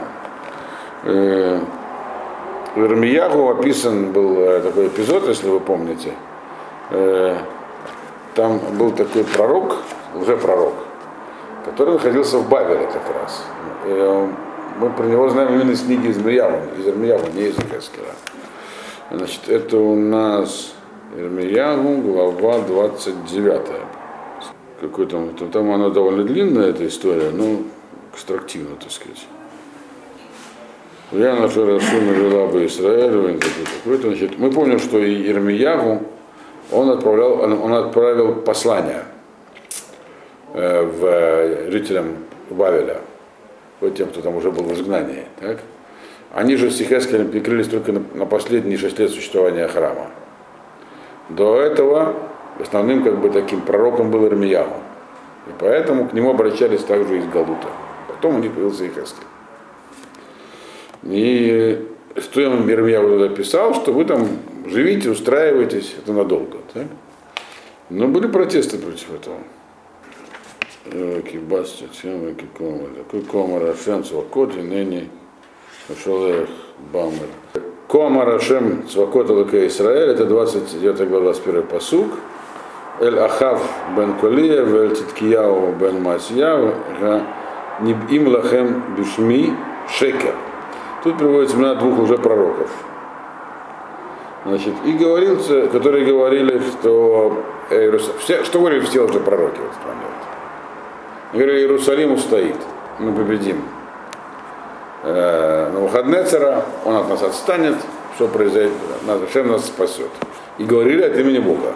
Э, 1.04 1.60
В 2.74 2.84
Ирмиягу 2.84 3.48
описан 3.50 4.12
был 4.12 4.62
такой 4.62 4.88
эпизод, 4.88 5.26
если 5.28 5.48
вы 5.48 5.60
помните. 5.60 6.12
Там 8.34 8.58
был 8.78 8.90
такой 8.92 9.24
пророк, 9.24 9.76
лжепророк, 10.14 10.74
который 11.64 11.94
находился 11.94 12.36
в 12.36 12.48
Бавеле 12.50 12.86
как 12.86 13.02
раз. 13.22 13.42
Мы 14.78 14.90
про 14.90 15.04
него 15.06 15.26
знаем 15.30 15.54
именно 15.54 15.70
из 15.70 15.80
книги 15.82 16.08
из 16.08 16.18
Ирмиягу, 16.18 16.58
из 16.78 16.86
Ирмиягу, 16.86 17.28
не 17.32 17.44
из 17.48 17.58
Ихескеля. 17.58 18.12
Значит, 19.10 19.48
это 19.48 19.78
у 19.78 19.96
нас 19.96 20.74
Ирмиягу, 21.14 22.02
глава 22.02 22.60
29. 22.60 23.60
Какой 24.80 25.06
там, 25.06 25.34
там, 25.36 25.50
там 25.50 25.70
она 25.70 25.88
довольно 25.90 26.24
длинная, 26.24 26.70
эта 26.70 26.86
история, 26.86 27.30
но 27.30 27.62
экстрактивно, 28.12 28.76
так 28.76 28.90
сказать. 28.90 29.26
Я 31.12 31.36
наша 31.36 31.64
Расуна 31.64 32.14
жила 32.14 32.46
бы 32.48 32.66
Израиль, 32.66 33.40
какой-то, 33.84 34.08
значит, 34.08 34.38
мы 34.38 34.50
помним, 34.50 34.80
что 34.80 34.98
и 34.98 35.30
Ирмиягу, 35.30 36.02
он 36.72 36.90
отправлял, 36.90 37.40
он, 37.40 37.52
он 37.52 37.72
отправил 37.72 38.34
послание 38.34 39.04
э, 40.52 40.82
в, 40.82 41.04
э, 41.04 41.70
жителям 41.70 42.16
Вавеля, 42.50 42.98
вот 43.80 43.94
тем, 43.94 44.08
кто 44.08 44.20
там 44.20 44.34
уже 44.34 44.50
был 44.50 44.64
в 44.64 44.74
изгнании. 44.74 45.26
Так? 45.40 45.60
Они 46.34 46.56
же 46.56 46.70
с 46.70 46.80
Ихескелем 46.80 47.30
прикрылись 47.30 47.68
только 47.68 47.92
на, 47.92 48.02
на 48.14 48.26
последние 48.26 48.76
шесть 48.76 48.98
лет 48.98 49.10
существования 49.10 49.68
храма. 49.68 50.10
До 51.28 51.60
этого 51.60 52.14
основным 52.60 53.02
как 53.02 53.20
бы 53.20 53.30
таким 53.30 53.60
пророком 53.60 54.10
был 54.10 54.26
Ирмиягу. 54.26 54.76
И 55.48 55.50
поэтому 55.58 56.08
к 56.08 56.12
нему 56.12 56.30
обращались 56.30 56.82
также 56.82 57.18
из 57.18 57.26
Галута. 57.26 57.68
Потом 58.08 58.36
у 58.36 58.38
них 58.38 58.52
появился 58.52 58.86
Ихескель. 58.86 59.24
И 61.02 61.88
что 62.16 62.40
я 62.40 62.50
тогда 62.50 63.28
писал, 63.28 63.74
что 63.74 63.92
вы 63.92 64.04
там 64.04 64.26
живите, 64.66 65.10
устраиваетесь, 65.10 65.94
это 65.98 66.12
надолго. 66.12 66.58
Так? 66.72 66.86
Но 67.90 68.08
были 68.08 68.26
протесты 68.26 68.78
против 68.78 69.14
этого. 69.14 69.38
Кибасти, 71.22 71.88
тема, 72.00 72.32
кикомар, 72.32 72.88
такой 72.96 73.22
комар, 73.22 73.64
Ашем, 73.64 74.04
Цвакот, 74.04 74.56
и 74.56 74.60
ныне 74.62 75.08
Шолех, 76.02 76.48
Бамер. 76.92 77.28
Комар, 77.88 78.28
Ашем, 78.30 78.88
Цвакот, 78.88 79.30
Лака 79.30 79.66
Исраэль, 79.66 80.10
это 80.10 80.24
29 80.24 81.08
глава, 81.08 81.24
21 81.24 81.62
посук. 81.62 82.08
Эль 82.98 83.18
Ахав 83.18 83.62
бен 83.96 84.14
Колия, 84.14 84.64
Эль 84.64 84.96
Титкияу 84.96 85.72
бен 85.72 86.02
Масьяу, 86.02 86.74
им 88.10 88.28
лахем 88.28 88.82
бишми 88.96 89.52
шекер. 89.88 90.34
Тут 91.04 91.18
приводится 91.18 91.56
имена 91.56 91.74
двух 91.76 91.98
уже 92.00 92.18
пророков. 92.18 92.70
Значит, 94.44 94.74
и 94.84 94.92
говорился, 94.92 95.68
которые 95.68 96.04
говорили, 96.04 96.60
что 96.60 97.44
все, 98.20 98.44
что 98.44 98.60
говорили 98.60 98.80
все 98.80 99.04
уже 99.04 99.20
пророки 99.20 99.58
в 99.58 99.64
этот 99.64 99.84
момент. 99.84 100.16
Говорили, 101.32 101.58
Иерусалим 101.60 102.12
устоит, 102.12 102.56
мы 102.98 103.12
победим. 103.12 103.62
Э, 105.08 105.70
на 105.72 105.78
выходные 105.78 106.24
цара, 106.24 106.64
он 106.84 106.96
от 106.96 107.08
нас 107.08 107.22
отстанет, 107.22 107.76
что 108.16 108.26
произойдет, 108.26 108.72
Шем 109.32 109.46
нас 109.52 109.66
спасет. 109.66 110.10
И 110.58 110.64
говорили 110.64 111.02
от 111.02 111.16
имени 111.16 111.38
Бога. 111.38 111.74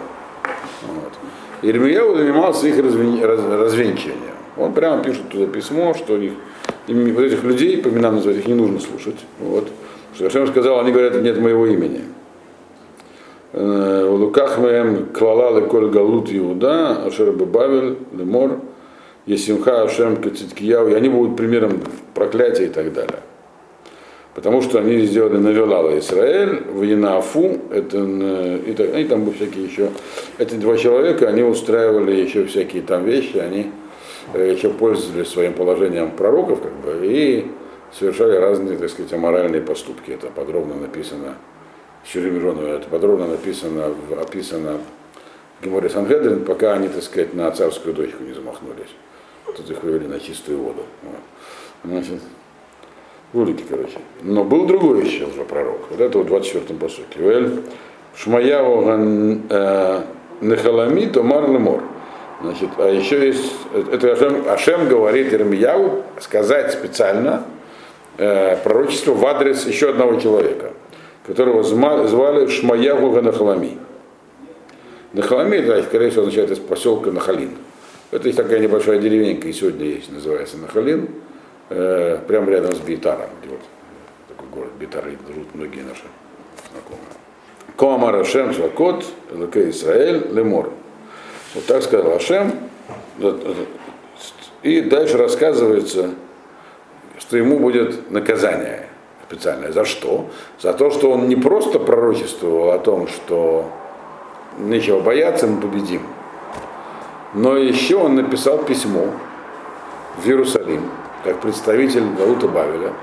Вот. 0.85 1.13
Ирмияу 1.61 2.17
занимался 2.17 2.67
их 2.67 2.77
развен- 2.77 3.25
раз- 3.25 3.39
развенчиванием. 3.39 4.35
Он 4.57 4.73
прямо 4.73 5.01
пишет 5.01 5.29
туда 5.29 5.45
письмо, 5.45 5.93
что 5.93 6.17
их, 6.17 6.33
им, 6.87 7.13
вот 7.13 7.23
этих 7.23 7.43
людей, 7.43 7.81
по 7.81 7.87
именам 7.87 8.15
называть, 8.15 8.39
их 8.39 8.47
не 8.47 8.53
нужно 8.53 8.81
слушать. 8.81 9.19
Вот. 9.39 9.69
Что 10.13 10.27
Ашем 10.27 10.47
сказал, 10.47 10.81
они 10.81 10.91
говорят, 10.91 11.15
нет 11.21 11.39
моего 11.39 11.67
имени. 11.67 12.01
В 13.53 14.09
луках 14.09 14.57
моем 14.57 15.05
клала 15.05 15.57
леколь 15.57 15.89
галут 15.89 16.27
Иуда, 16.33 17.05
Ашер 17.05 17.31
Бабавель, 17.31 17.97
Лемор, 18.11 18.59
Есимха, 19.25 19.83
Ашем, 19.83 20.21
Кациткияу, 20.21 20.89
и 20.89 20.93
они 20.93 21.09
будут 21.09 21.37
примером 21.37 21.81
проклятия 22.13 22.65
и 22.65 22.69
так 22.69 22.93
далее. 22.93 23.19
Потому 24.33 24.61
что 24.61 24.79
они 24.79 25.01
сделали 25.01 25.37
Навелала 25.37 25.99
Израиль, 25.99 26.63
в 26.63 26.81
Янафу, 26.83 27.59
это, 27.69 27.97
и, 28.65 28.73
так, 28.73 28.95
и 28.95 29.03
там 29.03 29.25
были 29.25 29.35
всякие 29.35 29.65
еще, 29.65 29.89
эти 30.37 30.55
два 30.55 30.77
человека, 30.77 31.27
они 31.27 31.43
устраивали 31.43 32.15
еще 32.15 32.45
всякие 32.45 32.81
там 32.81 33.03
вещи, 33.03 33.37
они 33.37 33.71
еще 34.33 34.69
пользовались 34.69 35.27
своим 35.27 35.53
положением 35.53 36.11
пророков, 36.11 36.61
как 36.61 36.71
бы, 36.79 37.05
и 37.05 37.51
совершали 37.91 38.37
разные, 38.37 38.77
так 38.77 38.89
сказать, 38.89 39.11
аморальные 39.11 39.61
поступки. 39.61 40.11
Это 40.11 40.27
подробно 40.27 40.75
написано 40.75 41.35
Шеремирона, 42.05 42.65
это 42.67 42.87
подробно 42.89 43.27
написано, 43.27 43.93
описано 44.21 44.77
в 45.59 45.65
Геморе 45.65 45.89
Сангедрин, 45.89 46.45
пока 46.45 46.73
они, 46.73 46.87
так 46.87 47.03
сказать, 47.03 47.33
на 47.33 47.51
царскую 47.51 47.93
дочку 47.93 48.23
не 48.23 48.33
замахнулись. 48.33 48.95
Тут 49.55 49.69
их 49.69 49.83
вывели 49.83 50.07
на 50.07 50.19
чистую 50.19 50.59
воду. 50.59 50.83
Вот. 51.03 51.15
Значит, 51.83 52.21
жулики, 53.33 53.63
короче. 53.67 53.99
Но 54.21 54.43
был 54.43 54.65
другой 54.65 55.05
еще 55.05 55.25
уже 55.25 55.43
пророк. 55.43 55.87
Вот 55.89 55.99
это 55.99 56.19
в 56.19 56.25
24-м 56.25 56.77
посуке. 56.77 57.19
Вэль 57.19 57.61
Шмаяву 58.15 58.85
э, 59.49 60.01
Нехалами 60.41 61.05
Томар 61.05 61.49
Лемор. 61.49 61.83
Значит, 62.41 62.69
а 62.77 62.87
еще 62.89 63.27
есть, 63.27 63.53
это 63.91 64.13
Ашем, 64.13 64.49
Ашем 64.49 64.89
говорит 64.89 65.31
Ирмияу 65.31 66.03
сказать 66.19 66.71
специально 66.71 67.43
э, 68.17 68.57
пророчество 68.63 69.13
в 69.13 69.23
адрес 69.25 69.67
еще 69.67 69.91
одного 69.91 70.19
человека, 70.19 70.73
которого 71.27 71.63
звали 71.63 72.47
Шмаягу 72.47 73.11
Ганахалами. 73.11 73.77
Нахалами, 75.13 75.57
это, 75.57 75.83
скорее 75.83 76.09
всего, 76.09 76.23
означает 76.23 76.51
из 76.51 76.59
поселка 76.59 77.11
Нахалин. 77.11 77.51
Это 78.11 78.27
есть 78.27 78.37
такая 78.37 78.59
небольшая 78.59 78.99
деревенька, 78.99 79.47
и 79.47 79.53
сегодня 79.53 79.85
есть, 79.85 80.11
называется 80.11 80.57
Нахалин, 80.57 81.09
э, 81.69 82.19
прямо 82.27 82.51
рядом 82.51 82.73
с 82.73 82.79
Бейтаром, 82.79 83.29
вот 83.47 83.59
такой 84.27 84.49
город 84.49 84.71
Бейтар, 84.77 85.05
живут 85.05 85.55
многие 85.55 85.81
наши 85.81 86.03
знакомые. 86.71 87.07
Коамар 87.77 88.15
Ашем 88.17 88.53
Шакот, 88.53 89.05
Лаке 89.31 89.69
Исраэль, 89.69 90.27
Лемор. 90.33 90.71
Вот 91.55 91.65
так 91.65 91.81
сказал 91.83 92.15
Ашем. 92.15 92.53
И 94.61 94.81
дальше 94.81 95.17
рассказывается, 95.17 96.11
что 97.17 97.37
ему 97.37 97.59
будет 97.59 98.11
наказание 98.11 98.87
специальное. 99.27 99.71
За 99.71 99.85
что? 99.85 100.29
За 100.61 100.73
то, 100.73 100.91
что 100.91 101.11
он 101.11 101.29
не 101.29 101.35
просто 101.35 101.79
пророчествовал 101.79 102.71
о 102.71 102.77
том, 102.77 103.07
что 103.07 103.71
нечего 104.59 104.99
бояться, 104.99 105.47
мы 105.47 105.61
победим. 105.61 106.01
Но 107.33 107.57
еще 107.57 107.95
он 107.95 108.15
написал 108.15 108.59
письмо 108.59 109.07
в 110.17 110.27
Иерусалим, 110.27 110.89
как 111.23 111.39
представитель 111.39 112.03
Галута 112.17 112.47
Бавеля. 112.47 112.93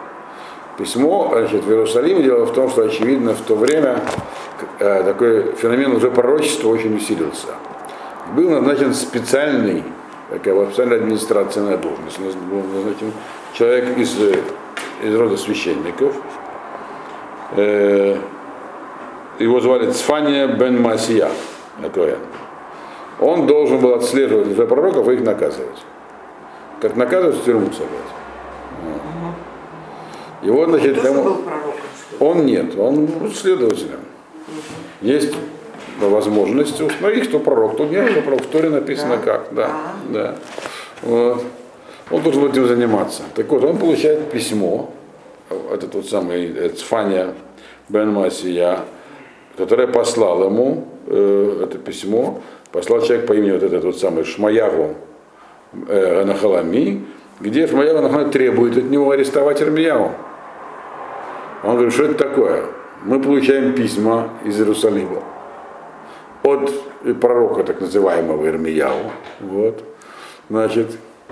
Письмо 0.77 1.31
значит, 1.33 1.65
в 1.65 1.71
Иерусалиме 1.71 2.23
дело 2.23 2.45
в 2.45 2.53
том, 2.53 2.71
что, 2.71 2.83
очевидно, 2.85 3.35
в 3.35 3.41
то 3.41 3.57
время 3.57 4.01
э, 4.79 5.03
такой 5.03 5.53
феномен 5.57 5.93
уже 5.97 6.11
пророчества 6.11 6.69
очень 6.69 6.97
усилился 6.97 7.49
был 8.35 8.51
назначен 8.51 8.95
специальный, 8.95 9.85
такая 10.31 10.67
специальная 10.67 10.99
административная 10.99 11.77
должность. 11.77 12.19
Был 12.19 12.63
назначен 12.63 13.13
человек 13.55 13.97
из, 13.99 14.17
из 15.03 15.15
рода 15.15 15.37
священников. 15.37 16.15
Э, 17.57 18.17
его 19.39 19.61
звали 19.61 19.91
Цфания 19.91 20.47
бен 20.49 20.83
Масия, 20.83 21.31
Он 23.21 23.47
должен 23.47 23.81
был 23.81 23.95
отслеживать 23.95 24.69
пророков 24.69 25.09
и 25.09 25.15
их 25.15 25.23
наказывать. 25.23 25.79
Как 26.81 26.97
наказывать 26.97 27.37
в 27.37 27.45
тюрьму 27.45 27.67
сажать. 27.73 27.89
Его, 30.43 30.67
значит, 30.67 31.01
кому... 31.01 31.39
Он 32.21 32.47
нет, 32.47 32.79
он 32.79 33.09
следователем. 33.35 34.01
Есть 35.01 35.35
возможности 36.01 36.83
установить, 36.83 37.29
кто 37.29 37.41
пророк, 37.41 37.75
кто 37.75 37.87
нет, 37.87 38.11
кто 38.11 38.23
пророк. 38.23 38.43
В 38.43 38.47
Торе 38.47 38.71
написано 38.71 39.17
да. 39.17 39.23
как, 39.23 39.55
да, 39.55 39.71
да. 40.09 40.35
Вот. 41.03 41.43
Он 42.11 42.23
должен 42.23 42.47
этим 42.47 42.67
заниматься. 42.67 43.23
Так 43.35 43.49
вот, 43.49 43.65
он 43.65 43.79
получает 43.79 44.31
письмо, 44.31 44.91
этот 45.73 45.95
вот 45.95 46.07
самый 46.07 46.71
Цфания 46.71 47.35
Бен 47.89 48.13
Масия, 48.13 48.81
который 49.59 49.89
послал 49.89 50.45
ему 50.45 50.85
э, 51.09 51.63
это 51.65 51.79
письмо, 51.79 52.41
послал 52.71 53.03
человек 53.03 53.27
по 53.27 53.33
имени 53.33 53.51
вот 53.51 53.63
этот 53.65 53.85
вот 53.85 53.99
самый 53.99 54.25
Шмаягу 54.25 54.95
э, 55.89 56.25
Нахалами, 56.25 57.05
где 57.41 57.67
Шмаягу 57.67 58.01
Нахалами 58.01 58.31
требует 58.31 58.77
от 58.77 58.85
него 58.85 59.11
арестовать 59.11 59.61
Ирмиягу. 59.61 60.13
Он 61.65 61.75
говорит, 61.75 61.93
что 61.93 62.05
это 62.05 62.15
такое? 62.15 62.63
Мы 63.03 63.21
получаем 63.21 63.75
письма 63.75 64.31
из 64.45 64.59
Иерусалима 64.61 65.23
от 66.45 66.73
пророка 67.21 67.65
так 67.65 67.81
называемого 67.81 68.47
Ирмияу, 68.47 69.11
вот, 69.41 69.83
значит, 70.49 70.87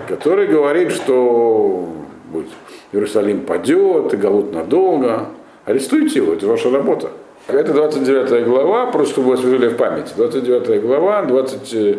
который 0.05 0.47
говорит, 0.47 0.91
что 0.91 1.87
будет, 2.29 2.49
Иерусалим 2.91 3.45
падет, 3.45 4.13
и 4.13 4.17
Галут 4.17 4.53
надолго. 4.53 5.27
Арестуйте 5.65 6.19
его, 6.19 6.33
это 6.33 6.47
ваша 6.47 6.69
работа. 6.69 7.11
Это 7.47 7.71
29 7.71 8.45
глава, 8.45 8.87
просто 8.87 9.13
чтобы 9.13 9.29
вы 9.29 9.33
освежили 9.35 9.69
в 9.69 9.77
памяти. 9.77 10.11
29 10.17 10.81
глава, 10.81 11.21
20, 11.21 11.97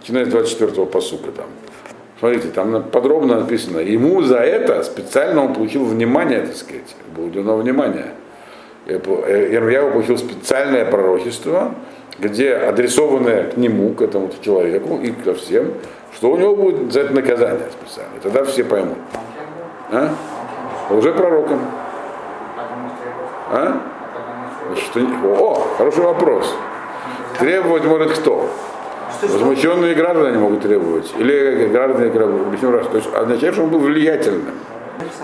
начиная 0.00 0.26
с 0.26 0.28
24 0.28 0.86
посука 0.86 1.30
там. 1.32 1.46
Смотрите, 2.18 2.48
там 2.48 2.82
подробно 2.82 3.40
написано, 3.40 3.78
ему 3.78 4.20
за 4.20 4.40
это 4.40 4.82
специально 4.82 5.42
он 5.42 5.54
получил 5.54 5.86
внимание, 5.86 6.40
так 6.40 6.54
сказать, 6.54 6.94
было 7.16 7.26
уделено 7.26 7.56
внимание. 7.56 8.08
Ирмияу 8.86 9.90
получил 9.92 10.18
специальное 10.18 10.84
пророчество, 10.84 11.74
где 12.18 12.54
адресованное 12.54 13.44
к 13.44 13.56
нему, 13.56 13.94
к 13.94 14.02
этому 14.02 14.30
человеку 14.42 14.98
и 15.02 15.12
ко 15.12 15.32
всем, 15.32 15.72
что 16.14 16.30
у 16.30 16.36
него 16.36 16.54
будет 16.54 16.92
за 16.92 17.00
это 17.00 17.14
наказание 17.14 17.68
специальное. 17.70 18.20
Тогда 18.22 18.44
все 18.44 18.64
поймут. 18.64 18.98
А? 19.90 20.10
Уже 20.90 21.12
пророком. 21.14 21.60
А? 23.50 23.80
Что, 24.76 25.00
о, 25.00 25.66
хороший 25.76 26.04
вопрос. 26.04 26.54
Требовать 27.38 27.84
может 27.84 28.12
кто? 28.12 28.48
Возмущенные 29.22 29.94
граждане 29.94 30.38
могут 30.38 30.62
требовать. 30.62 31.12
Или 31.18 31.66
граждане, 31.66 32.10
объясню 32.10 32.70
раз. 32.70 32.86
То 32.86 32.96
есть 32.96 33.08
означает, 33.14 33.54
что 33.54 33.64
он 33.64 33.70
был 33.70 33.80
влиятельным. 33.80 34.54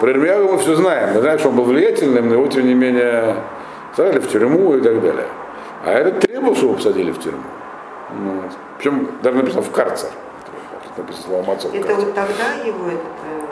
Про 0.01 0.11
Ирмияу 0.11 0.53
мы 0.53 0.59
все 0.59 0.75
знаем. 0.75 1.15
Мы 1.15 1.21
знаем, 1.21 1.39
что 1.39 1.49
он 1.49 1.57
был 1.57 1.65
влиятельным, 1.65 2.29
но 2.29 2.35
его, 2.35 2.47
тем 2.49 2.67
не 2.67 2.75
менее, 2.75 3.37
сажали 3.97 4.19
в 4.19 4.29
тюрьму 4.29 4.75
и 4.75 4.81
так 4.81 5.01
далее. 5.01 5.27
А 5.85 5.93
этот 5.93 6.21
требовал, 6.21 6.57
чтобы 6.57 6.75
посадили 6.75 7.13
в 7.13 7.19
тюрьму. 7.19 7.43
Ну, 8.19 8.43
причем 8.79 9.09
даже 9.23 9.37
написано 9.37 9.63
в 9.63 9.71
карцер. 9.71 10.11
Написано 10.97 11.25
слово. 11.45 11.75
Это 11.75 11.95
вот 11.95 12.15
тогда 12.15 12.53
его 12.65 12.87
этот 12.87 13.01
э, 13.25 13.43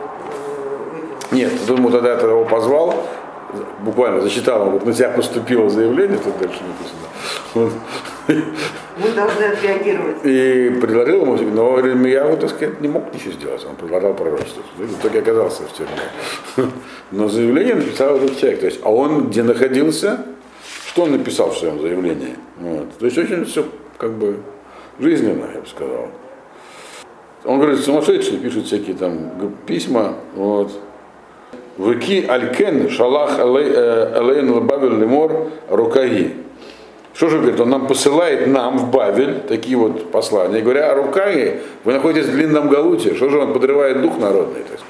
вывел? 0.91 1.07
Нет, 1.31 1.51
думаю, 1.67 1.91
тогда 1.91 2.13
я 2.13 2.19
его 2.19 2.43
позвал, 2.45 3.05
буквально 3.79 4.21
зачитал, 4.21 4.63
он 4.63 4.69
вот 4.71 4.85
на 4.85 4.93
тебя 4.93 5.09
поступило 5.09 5.69
заявление, 5.69 6.17
тут 6.17 6.37
дальше 6.37 6.61
написано. 6.63 7.71
Мы 8.27 9.11
должны 9.11 9.43
отреагировать. 9.43 10.17
И 10.23 10.69
предложил 10.81 11.25
ему, 11.25 11.35
но 11.35 12.07
я 12.07 12.25
вот, 12.25 12.39
так 12.39 12.49
сказать, 12.49 12.81
не 12.81 12.87
мог 12.87 13.13
ничего 13.13 13.33
сделать, 13.33 13.65
он 13.65 13.75
предлагал 13.75 14.13
пророчество. 14.13 14.63
В 14.77 14.99
итоге 14.99 15.19
оказался 15.19 15.63
в 15.63 15.73
тюрьме. 15.73 16.71
Но 17.11 17.27
заявление 17.27 17.75
написал 17.75 18.15
этот 18.17 18.37
человек. 18.39 18.61
То 18.61 18.65
есть, 18.65 18.79
а 18.83 18.91
он 18.91 19.29
где 19.29 19.43
находился, 19.43 20.25
что 20.87 21.03
он 21.03 21.11
написал 21.11 21.51
в 21.51 21.57
своем 21.57 21.79
заявлении. 21.81 22.35
Вот. 22.57 22.97
То 22.97 23.05
есть 23.05 23.17
очень 23.17 23.45
все 23.45 23.65
как 23.97 24.13
бы 24.13 24.37
жизненно, 24.99 25.45
я 25.53 25.59
бы 25.59 25.67
сказал. 25.67 26.07
Он 27.43 27.59
говорит, 27.59 27.81
сумасшедший, 27.81 28.37
пишет 28.37 28.65
всякие 28.65 28.95
там 28.95 29.53
письма. 29.67 30.15
Вот. 30.35 30.71
Вики 31.77 32.25
Алькен 32.27 32.89
Шалах 32.89 33.39
Алейн 33.39 34.51
Лабавель 34.51 34.99
Лемор 34.99 35.49
Рукаги. 35.69 36.35
Что 37.13 37.29
же 37.29 37.39
говорит, 37.39 37.59
он 37.59 37.69
нам 37.69 37.87
посылает 37.87 38.47
нам 38.47 38.77
в 38.77 38.91
Бавель 38.91 39.39
такие 39.47 39.77
вот 39.77 40.11
послания, 40.11 40.61
говоря, 40.61 40.91
а 40.91 40.95
Рукаги, 40.95 41.61
вы 41.85 41.93
находитесь 41.93 42.27
в 42.27 42.33
длинном 42.33 42.67
галуте, 42.67 43.15
что 43.15 43.29
же 43.29 43.39
он 43.39 43.53
подрывает 43.53 44.01
дух 44.01 44.17
народный? 44.19 44.61
То 44.63 44.83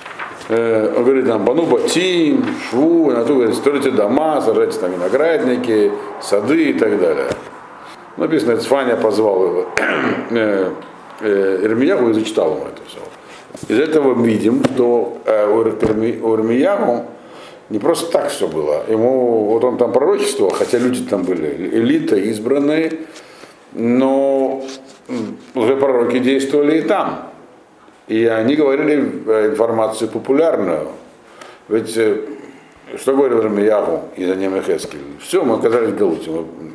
Э, 0.48 0.94
он 0.96 1.04
говорит 1.04 1.26
нам, 1.26 1.44
бану 1.44 1.64
батим, 1.64 2.46
шву, 2.70 3.12
на 3.12 3.26
то 3.26 3.34
говорит, 3.34 3.56
строите 3.56 3.90
дома, 3.92 4.42
сажайте 4.42 4.80
там 4.80 4.92
виноградники, 4.92 5.92
сады 6.22 6.70
и 6.70 6.74
так 6.74 7.00
далее. 7.00 7.30
Написано, 8.18 8.58
Цфаня 8.58 8.96
позвал 8.96 9.44
его, 9.44 9.66
э, 10.30 10.72
э, 11.22 11.60
Ирмиягу 11.64 12.10
и 12.12 12.14
зачитал 12.14 12.56
ему 12.56 12.66
это 12.66 12.82
все. 12.88 13.00
Из 13.68 13.80
этого 13.80 14.22
видим, 14.22 14.64
что 14.64 15.18
э, 15.26 15.48
у 15.48 15.64
Ирмиягу 15.64 17.06
не 17.70 17.80
просто 17.80 18.12
так 18.12 18.30
все 18.30 18.48
было. 18.48 18.84
Ему, 18.88 19.46
вот 19.46 19.64
он 19.64 19.78
там 19.78 19.92
пророчествовал, 19.92 20.52
хотя 20.52 20.78
люди 20.78 21.04
там 21.04 21.24
были 21.24 21.48
элита, 21.74 22.16
избранные, 22.16 22.92
но 23.74 24.64
уже 25.54 25.76
пророки 25.76 26.20
действовали 26.20 26.80
и 26.80 26.82
там. 26.82 27.32
И 28.08 28.26
они 28.26 28.56
говорили 28.56 28.96
информацию 29.50 30.10
популярную. 30.10 30.90
Ведь 31.68 31.98
э, 31.98 32.22
что 32.98 33.16
говорил 33.16 33.42
Рамиягу 33.42 34.04
и 34.16 34.26
за 34.26 34.36
ним 34.36 34.56
Эхескель? 34.56 35.00
Все, 35.20 35.44
мы 35.44 35.56
оказались 35.56 35.90
в 35.90 35.98
Галуте. 35.98 36.30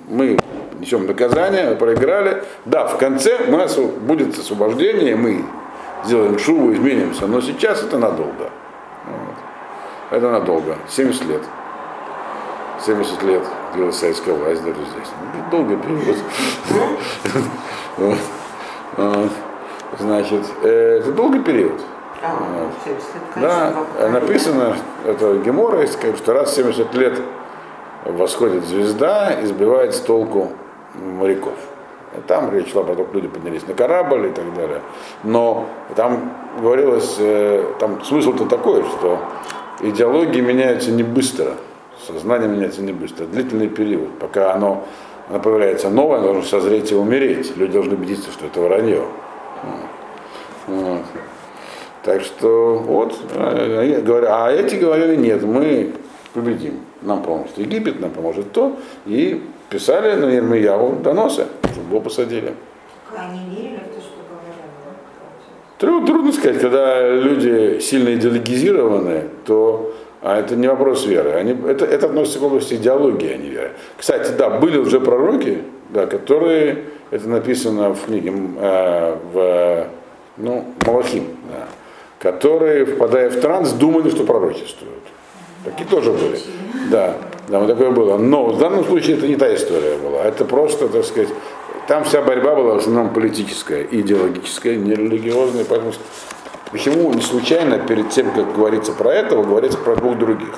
Мы 0.08 0.38
несем 0.80 1.06
наказание, 1.06 1.76
проиграли. 1.76 2.42
Да, 2.64 2.86
в 2.86 2.98
конце 2.98 3.38
у 3.46 3.56
нас 3.56 3.76
будет 3.76 4.36
освобождение, 4.36 5.14
мы 5.14 5.44
сделаем 6.04 6.38
шубу, 6.38 6.72
изменимся. 6.72 7.26
Но 7.26 7.40
сейчас 7.40 7.82
это 7.82 7.98
надолго. 7.98 8.50
Вот. 9.06 9.36
Это 10.10 10.30
надолго. 10.30 10.76
70 10.88 11.24
лет. 11.26 11.42
70 12.84 13.22
лет 13.24 13.42
длилась 13.74 13.96
советская 13.96 14.34
власть 14.34 14.62
даже 14.64 14.80
здесь. 14.80 15.08
Ну, 15.34 15.50
долгий 15.50 15.76
период. 15.76 16.16
Значит, 19.98 20.46
э, 20.62 20.98
это 21.00 21.12
долгий 21.12 21.40
период. 21.40 21.80
А. 22.22 22.70
Да, 23.36 24.08
написано, 24.08 24.76
это 25.06 25.38
Гемора, 25.38 25.86
что 25.86 26.32
раз 26.32 26.50
в 26.50 26.54
70 26.54 26.94
лет 26.94 27.20
восходит 28.04 28.64
звезда 28.66 29.32
и 29.32 29.46
сбивает 29.46 29.94
с 29.94 30.00
толку 30.00 30.52
моряков. 30.94 31.54
Там 32.26 32.52
речь 32.52 32.72
шла 32.72 32.82
про 32.82 32.96
то, 32.96 33.04
что 33.04 33.14
люди 33.14 33.28
поднялись 33.28 33.66
на 33.68 33.74
корабль 33.74 34.26
и 34.26 34.30
так 34.30 34.52
далее. 34.54 34.80
Но 35.22 35.66
там 35.94 36.32
говорилось, 36.60 37.16
э, 37.18 37.64
там 37.78 38.02
смысл-то 38.04 38.46
такой, 38.46 38.82
что 38.82 39.20
идеологии 39.80 40.40
меняются 40.40 40.90
не 40.90 41.04
быстро, 41.04 41.52
сознание 42.04 42.48
меняется 42.48 42.82
не 42.82 42.92
быстро, 42.92 43.26
длительный 43.26 43.68
период, 43.68 44.18
пока 44.18 44.54
оно, 44.54 44.84
оно 45.28 45.38
появляется 45.38 45.88
новое, 45.88 46.18
оно 46.18 46.32
должно 46.32 46.42
созреть 46.42 46.90
и 46.90 46.96
умереть. 46.96 47.56
Люди 47.56 47.74
должны 47.74 47.94
убедиться, 47.94 48.32
что 48.32 48.46
это 48.46 48.60
вранье. 48.60 49.04
Вот. 50.66 51.02
Так 52.02 52.22
что 52.22 52.78
вот, 52.78 53.14
э, 53.34 54.00
говоря, 54.00 54.46
а 54.46 54.50
эти 54.50 54.76
говорили, 54.76 55.16
нет, 55.16 55.42
мы 55.42 55.92
победим. 56.32 56.80
Нам 57.02 57.22
поможет 57.22 57.56
Египет, 57.58 58.00
нам 58.00 58.10
поможет 58.10 58.52
то. 58.52 58.76
И 59.06 59.42
писали 59.68 60.14
на 60.14 60.26
Ермияву 60.26 60.96
доносы, 61.02 61.46
его 61.90 62.00
посадили. 62.00 62.54
Они 63.16 63.40
верили 63.50 63.78
в 63.78 63.94
то, 63.94 64.00
что 64.00 64.18
говорили? 65.78 66.06
Трудно 66.06 66.32
сказать, 66.32 66.60
когда 66.60 67.08
люди 67.08 67.80
сильно 67.80 68.14
идеологизированы, 68.14 69.24
то 69.44 69.92
а 70.22 70.38
это 70.38 70.54
не 70.54 70.68
вопрос 70.68 71.06
веры. 71.06 71.30
Они, 71.30 71.56
это, 71.66 71.86
это 71.86 72.06
относится 72.06 72.40
к 72.40 72.42
области 72.42 72.74
идеологии, 72.74 73.32
а 73.32 73.36
не 73.38 73.48
веры. 73.48 73.70
Кстати, 73.96 74.32
да, 74.32 74.50
были 74.50 74.76
уже 74.76 75.00
пророки, 75.00 75.62
да, 75.88 76.06
которые, 76.06 76.84
это 77.10 77.28
написано 77.28 77.94
в 77.94 78.04
книге, 78.04 78.32
э, 78.58 79.16
в, 79.32 79.86
ну, 80.36 80.66
Малахим, 80.86 81.24
да, 81.50 81.68
которые, 82.18 82.84
впадая 82.84 83.30
в 83.30 83.40
транс, 83.40 83.72
думали, 83.72 84.10
что 84.10 84.24
пророчествуют. 84.24 85.04
Такие 85.64 85.88
тоже 85.88 86.12
были. 86.12 86.38
Да, 86.90 87.16
да, 87.48 87.58
вот 87.58 87.68
такое 87.68 87.90
было. 87.90 88.18
Но 88.18 88.46
в 88.46 88.58
данном 88.58 88.84
случае 88.84 89.16
это 89.16 89.26
не 89.26 89.36
та 89.36 89.54
история 89.54 89.96
была. 89.96 90.22
Это 90.24 90.44
просто, 90.44 90.88
так 90.88 91.04
сказать, 91.04 91.30
там 91.90 92.04
вся 92.04 92.22
борьба 92.22 92.54
была 92.54 92.74
в 92.74 92.76
основном 92.76 93.12
политическая, 93.12 93.82
идеологическая, 93.82 94.76
не 94.76 94.94
религиозная. 94.94 95.64
Поэтому 95.64 95.92
почему 96.70 97.12
не 97.12 97.20
случайно 97.20 97.80
перед 97.80 98.10
тем, 98.10 98.30
как 98.30 98.54
говорится 98.54 98.92
про 98.92 99.12
этого, 99.12 99.42
говорится 99.42 99.76
про 99.76 99.96
двух 99.96 100.16
других, 100.16 100.56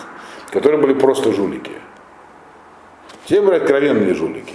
которые 0.50 0.78
были 0.82 0.92
просто 0.92 1.32
жулики. 1.32 1.72
Те 3.24 3.40
были 3.40 3.54
откровенные 3.56 4.12
жулики. 4.12 4.52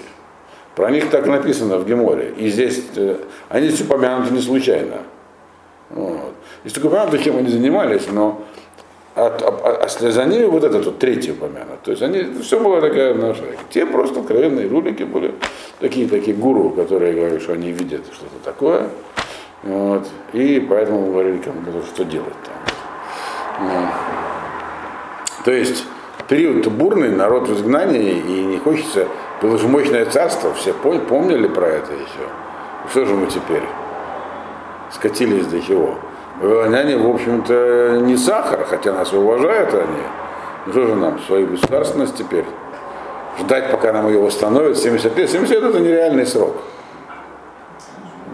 Про 0.75 0.91
них 0.91 1.09
так 1.09 1.25
написано 1.25 1.79
в 1.79 1.87
Геморе. 1.87 2.35
И 2.37 2.47
здесь 2.49 2.83
э, 2.95 3.21
они 3.49 3.69
здесь 3.69 3.81
упомянуты 3.81 4.31
не 4.31 4.41
случайно. 4.41 4.97
Вот. 5.89 6.35
Здесь 6.61 6.73
только 6.73 6.85
упомянуто, 6.85 7.17
чем 7.17 7.37
они 7.37 7.49
занимались, 7.49 8.05
но 8.11 8.43
а, 9.17 9.35
а, 9.63 9.85
а 9.85 9.87
за 9.89 10.25
ними 10.25 10.45
вот 10.45 10.63
этот 10.63 10.85
вот 10.85 10.99
третий 10.99 11.31
упомянут. 11.31 11.81
То 11.83 11.91
есть 11.91 12.03
они, 12.03 12.39
все 12.41 12.59
было 12.59 12.79
такая 12.79 13.15
наша. 13.15 13.41
Те 13.71 13.85
просто 13.85 14.19
откровенные 14.19 14.67
рулики 14.67 15.03
были, 15.03 15.33
такие 15.79 16.07
такие 16.07 16.37
гуру, 16.37 16.69
которые 16.69 17.13
говорят, 17.13 17.41
что 17.41 17.53
они 17.53 17.71
видят 17.71 18.01
что-то 18.13 18.43
такое. 18.43 18.89
Вот. 19.63 20.07
И 20.33 20.65
поэтому 20.69 21.07
говорили 21.07 21.39
кому 21.39 21.61
что 21.91 22.05
делать 22.05 22.35
там. 22.45 23.91
То 25.43 25.51
есть 25.51 25.83
период 26.29 26.67
бурный, 26.67 27.09
народ 27.09 27.47
в 27.47 27.53
изгнании, 27.55 28.19
и 28.19 28.45
не 28.45 28.57
хочется, 28.57 29.07
было 29.41 29.57
же 29.57 29.67
мощное 29.67 30.05
царство, 30.05 30.53
все 30.53 30.73
помнили 30.73 31.47
про 31.47 31.67
это 31.67 31.93
еще. 31.93 32.27
Что 32.91 33.05
же 33.05 33.15
мы 33.15 33.25
теперь? 33.27 33.63
Скатились 34.91 35.47
до 35.47 35.59
чего? 35.59 35.97
Вавилоняне, 36.41 36.97
в 36.97 37.09
общем-то, 37.09 38.01
не 38.01 38.15
сахар, 38.15 38.65
хотя 38.65 38.93
нас 38.93 39.11
уважают 39.11 39.73
они. 39.73 40.03
Ну 40.67 40.71
что 40.71 40.87
же 40.87 40.95
нам, 40.95 41.19
свою 41.19 41.47
государственность 41.47 42.15
теперь? 42.15 42.45
Ждать, 43.39 43.71
пока 43.71 43.91
нам 43.93 44.07
ее 44.07 44.19
восстановят, 44.19 44.77
70 44.77 45.17
лет. 45.17 45.29
70 45.29 45.51
лет 45.51 45.63
это 45.63 45.79
нереальный 45.79 46.25
срок. 46.25 46.55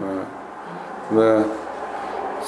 Да. 0.00 0.24
да. 1.10 1.44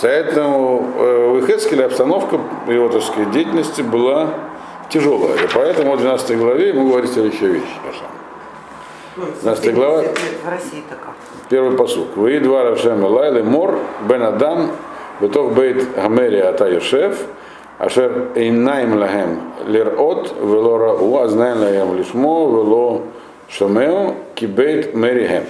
Поэтому 0.03 0.93
э, 0.99 1.29
в 1.31 1.45
Ихескеле 1.45 1.87
обстановка 1.87 2.39
его, 2.69 2.89
так 2.89 3.03
сказать, 3.03 3.31
деятельности 3.31 3.83
была 3.83 4.29
тяжелая. 4.91 5.37
И 5.37 5.49
поэтому 5.55 5.97
в 5.97 6.01
12 6.01 6.39
главе 6.39 6.69
ему 6.69 6.89
говорит 6.89 7.11
следующая 7.11 7.49
вещь. 7.49 7.79
12 9.43 9.75
глава. 9.75 10.03
В 10.03 10.49
России 10.49 10.85
как? 10.91 11.15
Первый 11.49 11.77
посук. 11.77 12.17
Вы 12.17 12.41
два 12.41 12.65
Рашем 12.65 13.05
Лайлы 13.05 13.43
Мор 13.43 13.79
Бен 14.09 14.23
Адам 14.23 14.71
Бетох 15.21 15.55
бейт 15.55 15.95
гамери 15.95 16.39
ата 16.39 16.69
Йошев, 16.69 17.27
ашер 17.79 18.29
эйнаем 18.35 18.99
лахем 18.99 19.41
лирот 19.67 20.35
вело 20.43 20.79
рау, 20.79 21.17
а 21.19 21.29
знаем 21.29 21.61
лахем 21.61 21.97
лишмо 21.97 22.51
вело 22.51 23.03
шамео 23.49 24.15
кибейт 24.35 24.95
мерихем. 24.95 25.45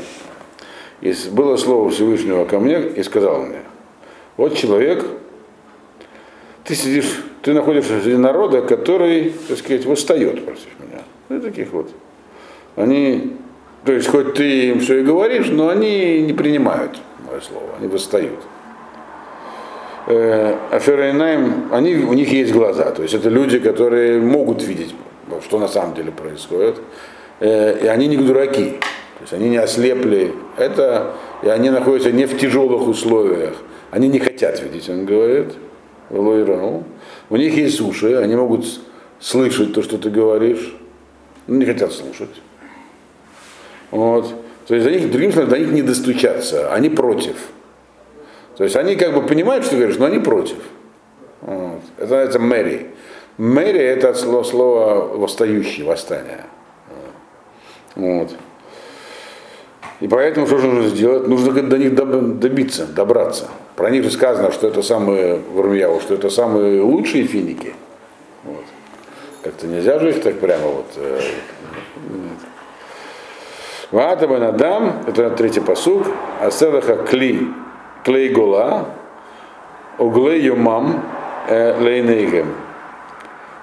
И 1.00 1.12
было 1.32 1.56
слово 1.56 1.90
Всевышнего 1.90 2.44
ко 2.44 2.58
мне 2.58 2.80
и 2.80 3.02
сказал 3.02 3.42
мне, 3.42 3.62
вот 4.36 4.54
человек, 4.54 5.04
ты 6.64 6.74
сидишь, 6.74 7.24
ты 7.42 7.52
находишься 7.52 8.00
среди 8.00 8.16
народа, 8.16 8.62
который, 8.62 9.34
так 9.48 9.58
сказать, 9.58 9.84
восстает 9.84 10.44
против 10.44 10.68
меня. 10.78 11.02
Ну, 11.28 11.40
таких 11.40 11.72
вот. 11.72 11.90
Они, 12.76 13.36
то 13.84 13.92
есть, 13.92 14.08
хоть 14.08 14.34
ты 14.34 14.68
им 14.68 14.80
все 14.80 15.00
и 15.00 15.02
говоришь, 15.02 15.48
но 15.48 15.68
они 15.68 16.22
не 16.22 16.32
принимают 16.32 16.98
мое 17.28 17.40
слово, 17.40 17.68
они 17.78 17.88
восстают. 17.88 18.40
Аферайнаем, 20.06 21.72
они, 21.72 21.96
у 21.96 22.12
них 22.12 22.30
есть 22.30 22.52
глаза, 22.52 22.92
то 22.92 23.02
есть 23.02 23.14
это 23.14 23.28
люди, 23.28 23.58
которые 23.58 24.20
могут 24.20 24.62
видеть, 24.62 24.94
что 25.44 25.58
на 25.58 25.66
самом 25.66 25.94
деле 25.94 26.12
происходит, 26.12 26.76
э, 27.40 27.80
и 27.82 27.86
они 27.88 28.06
не 28.06 28.16
дураки, 28.16 28.78
то 29.16 29.22
есть 29.22 29.32
они 29.32 29.48
не 29.48 29.56
ослепли, 29.56 30.32
это, 30.56 31.14
и 31.42 31.48
они 31.48 31.70
находятся 31.70 32.12
не 32.12 32.26
в 32.26 32.38
тяжелых 32.38 32.86
условиях, 32.86 33.56
они 33.90 34.06
не 34.08 34.20
хотят 34.20 34.62
видеть, 34.62 34.88
он 34.88 35.06
говорит, 35.06 35.54
у 36.10 37.36
них 37.36 37.56
есть 37.56 37.80
уши, 37.80 38.14
они 38.14 38.36
могут 38.36 38.64
слышать 39.18 39.74
то, 39.74 39.82
что 39.82 39.98
ты 39.98 40.08
говоришь, 40.10 40.76
но 41.48 41.56
не 41.56 41.64
хотят 41.64 41.92
слушать. 41.92 42.30
Вот. 43.90 44.32
То 44.68 44.74
есть 44.74 44.86
до 44.86 44.92
них, 44.92 45.10
другим 45.10 45.32
словом, 45.32 45.50
до 45.50 45.58
них 45.58 45.72
не 45.72 45.82
достучаться, 45.82 46.72
они 46.72 46.90
против. 46.90 47.36
То 48.56 48.64
есть 48.64 48.76
они 48.76 48.96
как 48.96 49.12
бы 49.14 49.22
понимают, 49.22 49.64
что 49.64 49.76
говоришь, 49.76 49.98
но 49.98 50.06
они 50.06 50.18
против. 50.18 50.56
Вот. 51.42 51.82
Это 51.96 52.02
называется 52.02 52.38
мэри. 52.38 52.86
Мэри 53.36 53.80
это 53.80 54.10
от 54.10 54.16
слова, 54.16 54.42
слова 54.44 55.04
восстающий, 55.16 55.84
восстание. 55.84 56.44
Вот. 57.94 58.30
И 60.00 60.08
поэтому 60.08 60.46
что 60.46 60.58
же 60.58 60.66
нужно 60.66 60.88
сделать? 60.88 61.26
Нужно 61.26 61.62
до 61.62 61.78
них 61.78 61.94
добиться, 61.94 62.86
добраться. 62.86 63.48
Про 63.76 63.90
них 63.90 64.04
же 64.04 64.10
сказано, 64.10 64.52
что 64.52 64.68
это 64.68 64.82
самые, 64.82 65.36
в 65.36 66.00
что 66.00 66.14
это 66.14 66.30
самые 66.30 66.80
лучшие 66.80 67.24
финики. 67.24 67.74
Вот. 68.44 68.64
Как-то 69.42 69.66
нельзя 69.66 69.98
же 69.98 70.10
их 70.10 70.22
так 70.22 70.38
прямо 70.38 70.66
вот. 70.66 70.86
Э, 70.96 71.20
Ваатаба 73.90 74.38
Надам, 74.38 75.04
это 75.06 75.30
третий 75.30 75.60
посуг, 75.60 76.06
Аселаха 76.40 76.96
Кли 76.96 77.48
клей 78.06 78.28
гола, 78.28 78.86
углей 79.98 80.40
йомам 80.42 81.02
лейнейгем. 81.48 82.54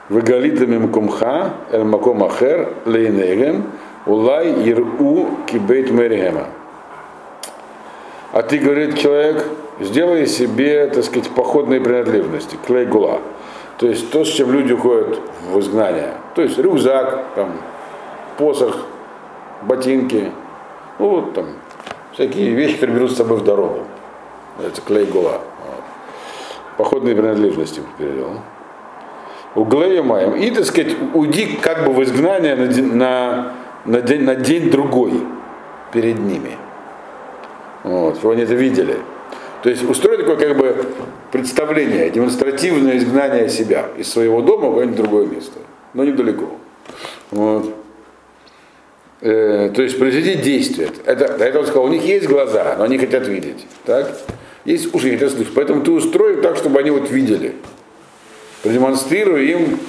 Вегалитами 0.09 0.77
мкумха, 0.79 1.53
эль 1.71 1.85
маком 1.85 2.25
ахер 2.25 2.73
лейнейгем, 2.85 3.71
улай 4.05 4.51
иру 4.65 5.29
кибейт 5.47 5.91
меригема. 5.91 6.47
А 8.33 8.41
ты, 8.41 8.57
говорит 8.57 8.97
человек, 8.97 9.45
сделай 9.79 10.27
себе, 10.27 10.87
так 10.87 11.05
сказать, 11.05 11.29
походные 11.29 11.79
принадлежности, 11.79 12.57
клей 12.67 12.85
гула. 12.85 13.21
То 13.77 13.87
есть 13.87 14.11
то, 14.11 14.25
с 14.25 14.27
чем 14.27 14.51
люди 14.51 14.73
уходят 14.73 15.21
в 15.53 15.59
изгнание. 15.59 16.15
То 16.35 16.41
есть 16.41 16.59
рюкзак, 16.59 17.23
там, 17.35 17.53
посох, 18.37 18.75
ботинки, 19.61 20.31
ну 20.99 21.09
вот 21.09 21.33
там, 21.33 21.45
всякие 22.11 22.49
вещи, 22.49 22.73
которые 22.73 22.97
берут 22.97 23.11
с 23.13 23.15
собой 23.15 23.37
в 23.37 23.45
дорогу. 23.45 23.83
Это 24.59 24.81
клей. 24.81 25.05
Вот. 25.05 25.41
Походные 26.77 27.15
принадлежности 27.15 27.81
перевел. 27.97 28.41
Углея 29.55 30.01
маем. 30.01 30.35
И, 30.35 30.49
так 30.51 30.65
сказать, 30.65 30.95
уйди 31.13 31.57
как 31.61 31.85
бы 31.85 31.93
в 31.93 32.03
изгнание 32.03 32.55
на, 32.55 32.65
на, 32.65 33.53
на, 33.85 34.01
день, 34.01 34.23
на 34.23 34.35
день 34.35 34.71
другой 34.71 35.13
перед 35.91 36.19
ними. 36.19 36.57
Вот, 37.83 38.17
чтобы 38.17 38.33
они 38.33 38.43
это 38.43 38.55
видели. 38.55 38.97
То 39.61 39.69
есть 39.69 39.87
устроить 39.87 40.21
такое 40.21 40.37
как 40.37 40.57
бы 40.57 40.85
представление, 41.31 42.09
демонстративное 42.09 42.97
изгнание 42.97 43.47
себя 43.49 43.85
из 43.97 44.11
своего 44.11 44.41
дома 44.41 44.67
в 44.67 44.71
какое-нибудь 44.71 44.97
другое 44.97 45.27
место, 45.27 45.59
но 45.93 46.03
недалеко. 46.03 46.49
Вот. 47.31 47.73
Э, 49.21 49.71
то 49.73 49.81
есть 49.81 49.97
произвести 49.97 50.35
действие. 50.35 50.89
Это, 51.05 51.37
до 51.37 51.45
этого 51.45 51.63
сказал, 51.63 51.85
у 51.85 51.89
них 51.89 52.03
есть 52.03 52.27
глаза, 52.27 52.75
но 52.77 52.83
они 52.83 52.97
хотят 52.97 53.25
видеть. 53.27 53.65
Так? 53.85 54.11
Есть 54.65 54.93
уши, 54.93 55.11
хотят 55.11 55.31
слышать. 55.31 55.53
Поэтому 55.53 55.83
ты 55.83 55.91
устроил 55.91 56.41
так, 56.41 56.57
чтобы 56.57 56.79
они 56.79 56.91
вот 56.91 57.09
видели. 57.09 57.55
Продемонстрируй 58.61 59.45
им 59.45 59.79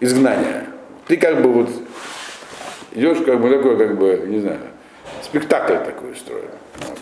изгнание. 0.00 0.66
Ты 1.08 1.16
как 1.16 1.42
бы 1.42 1.52
вот 1.52 1.70
идешь 2.92 3.18
как 3.24 3.40
бы 3.40 3.50
такой, 3.50 3.76
как 3.78 3.98
бы, 3.98 4.24
не 4.26 4.40
знаю, 4.40 4.60
спектакль 5.22 5.76
такой 5.84 6.12
устроил. 6.12 6.44
Вот. 6.88 6.98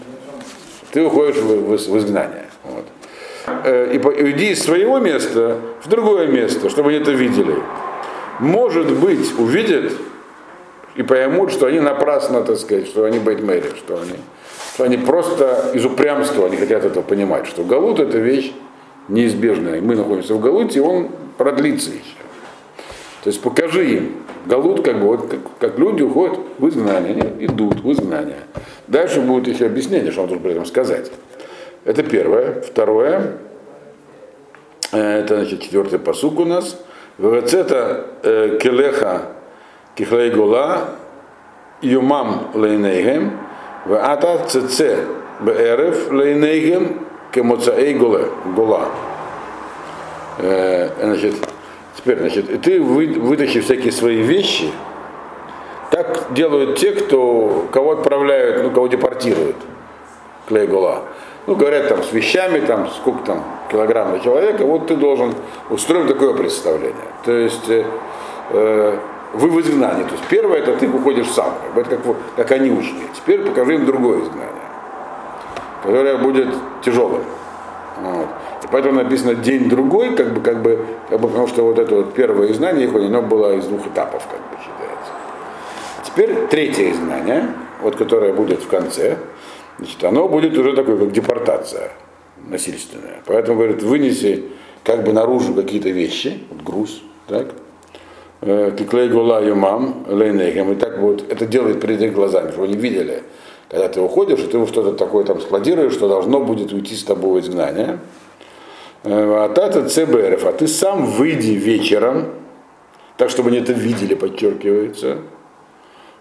Ты 0.93 1.03
уходишь 1.03 1.37
в, 1.37 1.47
в, 1.47 1.77
в 1.77 1.99
изгнание. 1.99 2.47
Вот. 2.65 2.85
Э, 3.65 3.93
и 3.93 3.99
уйди 3.99 4.51
из 4.51 4.63
своего 4.63 4.99
места 4.99 5.59
в 5.83 5.89
другое 5.89 6.27
место, 6.27 6.69
чтобы 6.71 6.91
они 6.91 6.99
это 6.99 7.11
видели. 7.11 7.57
Может 8.39 8.93
быть, 8.99 9.39
увидят 9.39 9.93
и 10.95 11.03
поймут, 11.03 11.53
что 11.53 11.67
они 11.67 11.81
напрасно, 11.81 12.43
так 12.43 12.59
сказать, 12.59 12.87
что 12.87 13.05
они 13.05 13.19
бейтмейры, 13.19 13.77
что 13.77 14.01
они, 14.01 14.19
что 14.75 14.85
они 14.85 14.97
просто 14.97 15.73
из 15.75 15.85
упрямства 15.85 16.47
не 16.49 16.57
хотят 16.57 16.85
этого 16.85 17.03
понимать, 17.03 17.47
что 17.47 17.65
Галут 17.65 18.01
это 18.01 18.19
вещь 18.19 18.53
неизбежная. 19.09 19.81
Мы 19.81 19.97
находимся 19.97 20.35
в 20.35 20.41
Галуте, 20.41 20.79
и 20.79 20.83
он 20.83 21.09
продлится 21.37 21.91
еще. 21.91 22.17
То 23.23 23.29
есть 23.29 23.43
покажи 23.43 23.97
им. 23.97 24.17
Галут, 24.47 24.83
как 24.83 24.97
вот, 24.97 25.29
как, 25.29 25.41
как 25.59 25.79
люди 25.79 26.03
уходят 26.03 26.39
в 26.59 26.67
изгнание, 26.69 27.13
они 27.13 27.45
идут 27.45 27.81
в 27.81 27.93
изгнание. 27.93 28.39
Дальше 28.89 29.21
будет 29.21 29.49
еще 29.49 29.67
объяснение, 29.67 30.11
что 30.13 30.23
он 30.23 30.29
должен 30.29 30.43
при 30.43 30.53
этом 30.53 30.65
сказать. 30.65 31.11
Это 31.85 32.03
первое. 32.03 32.63
Второе, 32.63 33.37
это 34.93 35.37
значит 35.37 35.61
четвертый 35.61 35.99
посук 35.99 36.41
у 36.41 36.45
нас. 36.45 36.81
Вецета 37.19 38.07
э, 38.23 38.59
келеха 38.63 39.23
кихлей 39.95 40.31
гула 40.31 40.97
юмам 41.83 42.49
лейнейгем 42.55 43.33
вата 43.87 44.47
цеце 44.47 45.07
беэрев 45.41 46.11
лейнейгем 46.11 47.07
кемоцаэй 47.33 47.95
гула. 47.95 48.89
Э, 50.39 50.91
значит, 51.01 51.35
Теперь, 51.97 52.19
значит, 52.19 52.63
ты 52.63 52.81
вытащи 52.81 53.61
всякие 53.61 53.93
свои 53.93 54.23
вещи. 54.23 54.71
Так 55.91 56.33
делают 56.33 56.79
те, 56.79 56.93
кто, 56.93 57.67
кого 57.73 57.93
отправляют, 57.93 58.63
ну, 58.63 58.71
кого 58.71 58.87
депортируют. 58.87 59.57
Клейгула. 60.49 61.03
Ну, 61.47 61.57
говорят 61.57 61.89
там 61.89 62.03
с 62.03 62.13
вещами, 62.13 62.61
там, 62.61 62.89
сколько 62.89 63.25
там 63.25 63.45
килограмм 63.71 64.13
на 64.13 64.21
человека, 64.21 64.65
вот 64.65 64.87
ты 64.87 64.97
должен 64.97 65.35
устроить 65.69 66.09
такое 66.09 66.35
представление. 66.35 66.95
То 67.25 67.33
есть 67.33 67.69
э, 67.69 67.85
э, 68.51 68.99
вы 69.33 69.49
в 69.49 69.61
изгнании. 69.61 70.05
То 70.05 70.13
есть 70.13 70.25
первое 70.29 70.59
это 70.59 70.77
ты 70.77 70.89
выходишь 70.89 71.29
сам, 71.29 71.55
это 71.75 71.97
как, 71.97 72.01
как 72.37 72.51
они 72.53 72.71
ушли. 72.71 73.03
Теперь 73.15 73.43
покажи 73.43 73.75
им 73.75 73.87
другое 73.87 74.23
изгнание, 74.23 74.51
которое 75.83 76.19
будет 76.19 76.49
тяжелым. 76.83 77.23
Вот. 78.03 78.29
И 78.65 78.67
поэтому 78.71 79.03
написано 79.03 79.35
день 79.35 79.69
другой, 79.69 80.15
как 80.17 80.33
бы, 80.33 80.41
как 80.41 80.63
бы, 80.63 80.85
как 81.09 81.21
бы, 81.21 81.29
потому 81.29 81.47
что 81.47 81.65
вот 81.65 81.79
это 81.79 81.95
вот 81.95 82.15
первое 82.15 82.51
изгнание 82.51 82.87
их, 82.87 82.95
оно 82.95 83.23
было 83.23 83.55
из 83.55 83.67
двух 83.67 83.87
этапов, 83.87 84.27
как 84.27 84.41
бы 84.41 84.57
считается. 84.59 85.13
Теперь 86.05 86.47
третье 86.49 86.91
изгнание, 86.91 87.49
вот 87.83 87.97
которое 87.97 88.33
будет 88.33 88.63
в 88.63 88.69
конце, 88.69 89.19
значит, 89.79 90.03
оно 90.03 90.29
будет 90.29 90.57
уже 90.57 90.75
такое, 90.75 90.97
как 90.99 91.13
депортация 91.13 91.93
насильственная. 92.49 93.21
Поэтому, 93.27 93.59
говорит, 93.59 93.83
вынеси 93.83 94.45
как 94.83 95.05
бы 95.05 95.13
наружу 95.13 95.55
какие-то 95.55 95.91
вещи, 95.91 96.41
вот 96.51 96.63
груз, 96.63 97.03
так, 97.27 97.49
Киклей 98.41 99.09
гула 99.09 99.45
юмам, 99.45 100.07
лейнейхем, 100.09 100.73
и 100.73 100.75
так 100.75 100.99
вот 100.99 101.31
это 101.31 101.47
делает 101.47 101.81
перед 101.81 102.01
их 102.01 102.15
глазами, 102.15 102.51
чтобы 102.51 102.65
они 102.65 102.77
видели, 102.77 103.23
когда 103.69 103.89
ты 103.89 104.01
уходишь, 104.01 104.41
и 104.41 104.47
ты 104.47 104.67
что-то 104.67 104.93
такое 104.93 105.25
там 105.25 105.41
складируешь, 105.41 105.93
что 105.93 106.09
должно 106.09 106.41
будет 106.41 106.73
уйти 106.73 106.95
с 106.95 107.05
тобой 107.05 107.41
в 107.41 107.45
изгнание. 107.45 107.99
Э, 109.05 109.45
Атата 109.45 109.89
ЦБРФ, 109.89 110.47
а 110.47 110.53
ты 110.53 110.67
сам 110.67 111.07
выйди 111.07 111.53
вечером, 111.53 112.29
так 113.17 113.31
чтобы 113.31 113.51
они 113.51 113.59
это 113.59 113.73
видели, 113.73 114.15
подчеркивается. 114.15 115.19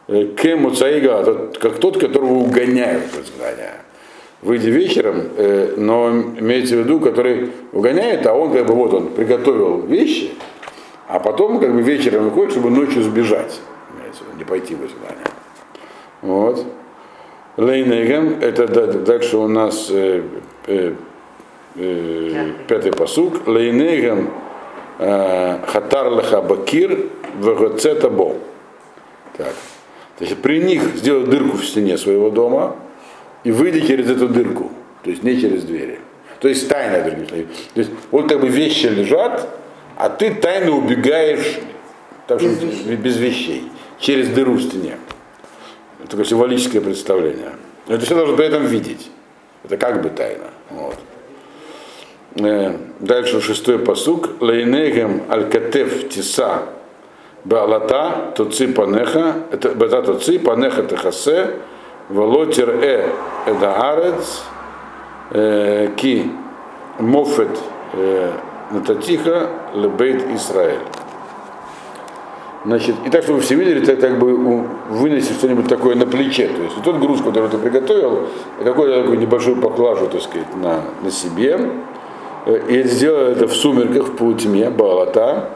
Э, 0.08 0.26
Кему 0.38 0.72
Цаига, 0.72 1.52
как 1.60 1.80
тот, 1.80 1.98
которого 1.98 2.34
угоняют 2.34 3.06
в 3.06 3.22
изгнание. 3.22 3.76
Выйди 4.42 4.70
вечером, 4.70 5.24
э, 5.36 5.74
но 5.76 6.10
имеется 6.10 6.76
в 6.76 6.80
виду, 6.80 7.00
который 7.00 7.52
угоняет, 7.74 8.26
а 8.28 8.34
он 8.34 8.54
как 8.54 8.66
бы 8.66 8.74
вот 8.74 8.94
он 8.94 9.08
приготовил 9.08 9.82
вещи, 9.82 10.32
а 11.10 11.20
потом 11.20 11.60
как 11.60 11.74
бы 11.74 11.82
вечером 11.82 12.26
выходит, 12.26 12.52
чтобы 12.52 12.70
ночью 12.70 13.02
сбежать, 13.02 13.60
не 14.38 14.44
пойти 14.44 14.76
в 14.76 14.86
изгнание. 14.86 15.26
Вот. 16.22 16.64
Лейнегем, 17.58 18.38
это 18.40 18.68
дальше 18.68 19.38
у 19.38 19.48
нас 19.48 19.88
э, 19.90 20.22
э, 20.68 20.94
э, 21.76 22.52
пятый 22.68 22.92
посук. 22.92 23.48
Лейнегем 23.48 24.30
э, 25.00 25.58
хатар 25.66 26.12
леха 26.12 26.42
бакир 26.42 27.08
вегоцета 27.40 28.10
бо. 28.12 28.36
Так. 29.36 29.56
То 30.20 30.26
есть 30.26 30.38
при 30.38 30.60
них 30.60 30.84
сделай 30.96 31.26
дырку 31.26 31.58
в 31.58 31.66
стене 31.66 31.98
своего 31.98 32.30
дома 32.30 32.76
и 33.44 33.52
выйди 33.52 33.82
через 33.82 34.12
эту 34.12 34.28
дырку, 34.28 34.70
то 35.04 35.10
есть 35.10 35.24
не 35.24 35.42
через 35.42 35.64
двери. 35.64 36.00
То 36.40 36.48
есть 36.48 36.70
тайно, 36.70 37.04
другими. 37.04 37.48
То 37.74 37.80
есть 37.80 37.92
вот 38.12 38.30
как 38.30 38.42
бы 38.42 38.48
вещи 38.48 38.86
лежат, 38.86 39.50
а 40.00 40.10
ты 40.10 40.34
тайно 40.34 40.72
убегаешь 40.72 41.60
так 42.26 42.42
без, 42.42 42.62
вещей. 42.62 42.96
без 42.96 43.18
вещей 43.18 43.72
через 44.00 44.30
дыру 44.30 44.54
в 44.54 44.62
стене 44.62 44.98
такое 46.10 46.26
символическое 46.26 46.82
представление. 46.82 47.52
Но 47.88 47.96
это 47.96 48.06
все 48.06 48.16
должен 48.16 48.36
при 48.36 48.46
этом 48.46 48.66
видеть. 48.66 49.10
Это 49.64 49.78
как 49.78 50.02
бы 50.02 50.10
тайна. 50.10 50.46
Вот. 50.70 50.96
Э, 52.36 52.78
дальше 53.00 53.42
шестой 53.42 53.80
посук. 53.80 54.42
Лейнегем 54.42 55.24
аль-катев 55.30 56.10
тиса 56.10 56.64
баалата 57.44 58.34
тоци 58.36 58.68
панеха, 58.68 59.36
это 59.52 59.70
бата 59.70 60.02
тоци 60.02 60.40
панеха 60.40 60.84
техасе, 60.84 61.56
волотер 62.10 62.70
э 62.82 63.10
эдаарец, 63.46 64.44
э, 65.32 65.90
ки 65.96 66.30
мофет 67.00 67.58
э, 67.94 68.34
нататиха 68.72 69.50
лебейт 69.74 70.26
Израиль. 70.36 70.80
Значит, 72.66 72.96
и 73.06 73.10
так, 73.10 73.24
чтобы 73.24 73.40
все 73.40 73.56
видели, 73.56 73.80
ты 73.80 73.96
как 73.96 74.20
бы 74.20 74.66
вынеси 74.90 75.32
что-нибудь 75.32 75.68
такое 75.68 75.96
на 75.96 76.06
плече. 76.06 76.48
То 76.50 76.62
есть 76.62 76.76
тот 76.84 76.98
груз, 76.98 77.22
который 77.22 77.50
ты 77.50 77.58
приготовил, 77.58 78.28
какой-то 78.64 79.02
такой 79.02 79.18
небольшой 79.18 79.56
поклажу, 79.56 80.08
так 80.08 80.22
сказать, 80.22 80.54
на, 80.56 80.82
на 81.02 81.10
себе. 81.10 81.58
Э, 82.46 82.60
и 82.68 82.84
сделай 82.84 83.32
это 83.32 83.48
в 83.48 83.54
сумерках, 83.54 84.08
в 84.08 84.16
полутьме, 84.18 84.70
балата. 84.70 85.52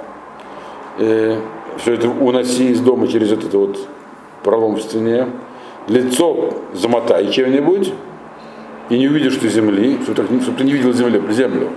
И 0.97 1.38
все 1.78 1.93
это 1.93 2.07
уноси 2.07 2.70
из 2.70 2.80
дома 2.80 3.07
через 3.07 3.32
этот 3.34 3.53
вот 3.53 3.78
пролом 4.43 4.76
в 4.76 4.82
стене. 4.82 5.28
Лицо 5.88 6.53
замотай 6.74 7.30
чем-нибудь, 7.30 7.93
и 8.89 8.97
не 8.97 9.07
увидишь 9.07 9.36
ты 9.36 9.49
земли, 9.49 9.99
чтобы, 10.03 10.41
чтобы 10.41 10.57
ты 10.57 10.64
не 10.64 10.72
видел 10.72 10.93
землю, 10.93 11.22
землю. 11.32 11.70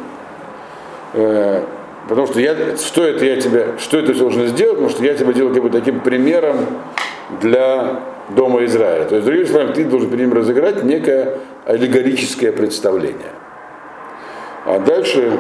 Э, 1.14 1.62
Потому 2.08 2.28
что 2.28 2.40
я, 2.40 2.76
что 2.76 3.04
это 3.04 3.24
я 3.24 3.40
тебя, 3.40 3.78
что 3.78 3.98
это 3.98 4.14
должен 4.14 4.46
сделать, 4.46 4.74
потому 4.74 4.90
что 4.90 5.04
я 5.04 5.14
тебя 5.14 5.32
делаю 5.32 5.52
как 5.52 5.62
бы 5.64 5.70
таким 5.70 6.00
примером 6.00 6.56
для 7.40 8.00
дома 8.30 8.64
Израиля. 8.64 9.06
То 9.06 9.16
есть, 9.16 9.26
другими 9.26 9.44
словами, 9.44 9.72
ты 9.72 9.84
должен 9.84 10.08
перед 10.08 10.26
ним 10.26 10.32
разыграть 10.32 10.84
некое 10.84 11.38
аллегорическое 11.64 12.52
представление. 12.52 13.32
А 14.64 14.78
дальше 14.78 15.32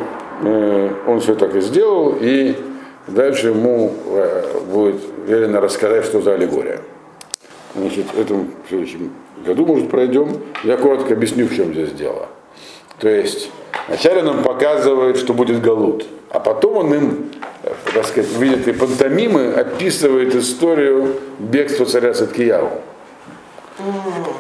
э, 0.42 0.90
он 1.06 1.20
все 1.20 1.36
так 1.36 1.54
и 1.54 1.60
сделал, 1.60 2.16
и 2.20 2.56
дальше 3.06 3.48
ему 3.48 3.92
э, 4.06 4.60
будет 4.68 4.96
велено 5.26 5.60
рассказать, 5.60 6.04
что 6.04 6.20
за 6.20 6.34
аллегория. 6.34 6.80
Значит, 7.76 8.06
этому 8.18 8.48
в 8.64 8.68
следующем 8.68 9.12
году, 9.44 9.66
может, 9.66 9.88
пройдем. 9.88 10.28
Я 10.64 10.76
коротко 10.78 11.14
объясню, 11.14 11.46
в 11.46 11.54
чем 11.54 11.72
здесь 11.72 11.92
дело. 11.92 12.28
То 12.98 13.08
есть, 13.08 13.50
вначале 13.88 14.20
он 14.20 14.26
нам 14.26 14.42
показывает, 14.42 15.18
что 15.18 15.34
будет 15.34 15.60
Галут, 15.60 16.06
а 16.30 16.40
потом 16.40 16.76
он 16.78 16.94
им, 16.94 17.30
э, 17.62 17.72
так 17.92 18.06
сказать, 18.06 18.30
в 18.30 18.40
виде 18.40 18.56
этой 18.56 18.72
пантомимы 18.72 19.52
описывает 19.52 20.34
историю 20.34 21.16
бегства 21.38 21.84
царя 21.84 22.14
Садкияву, 22.14 22.70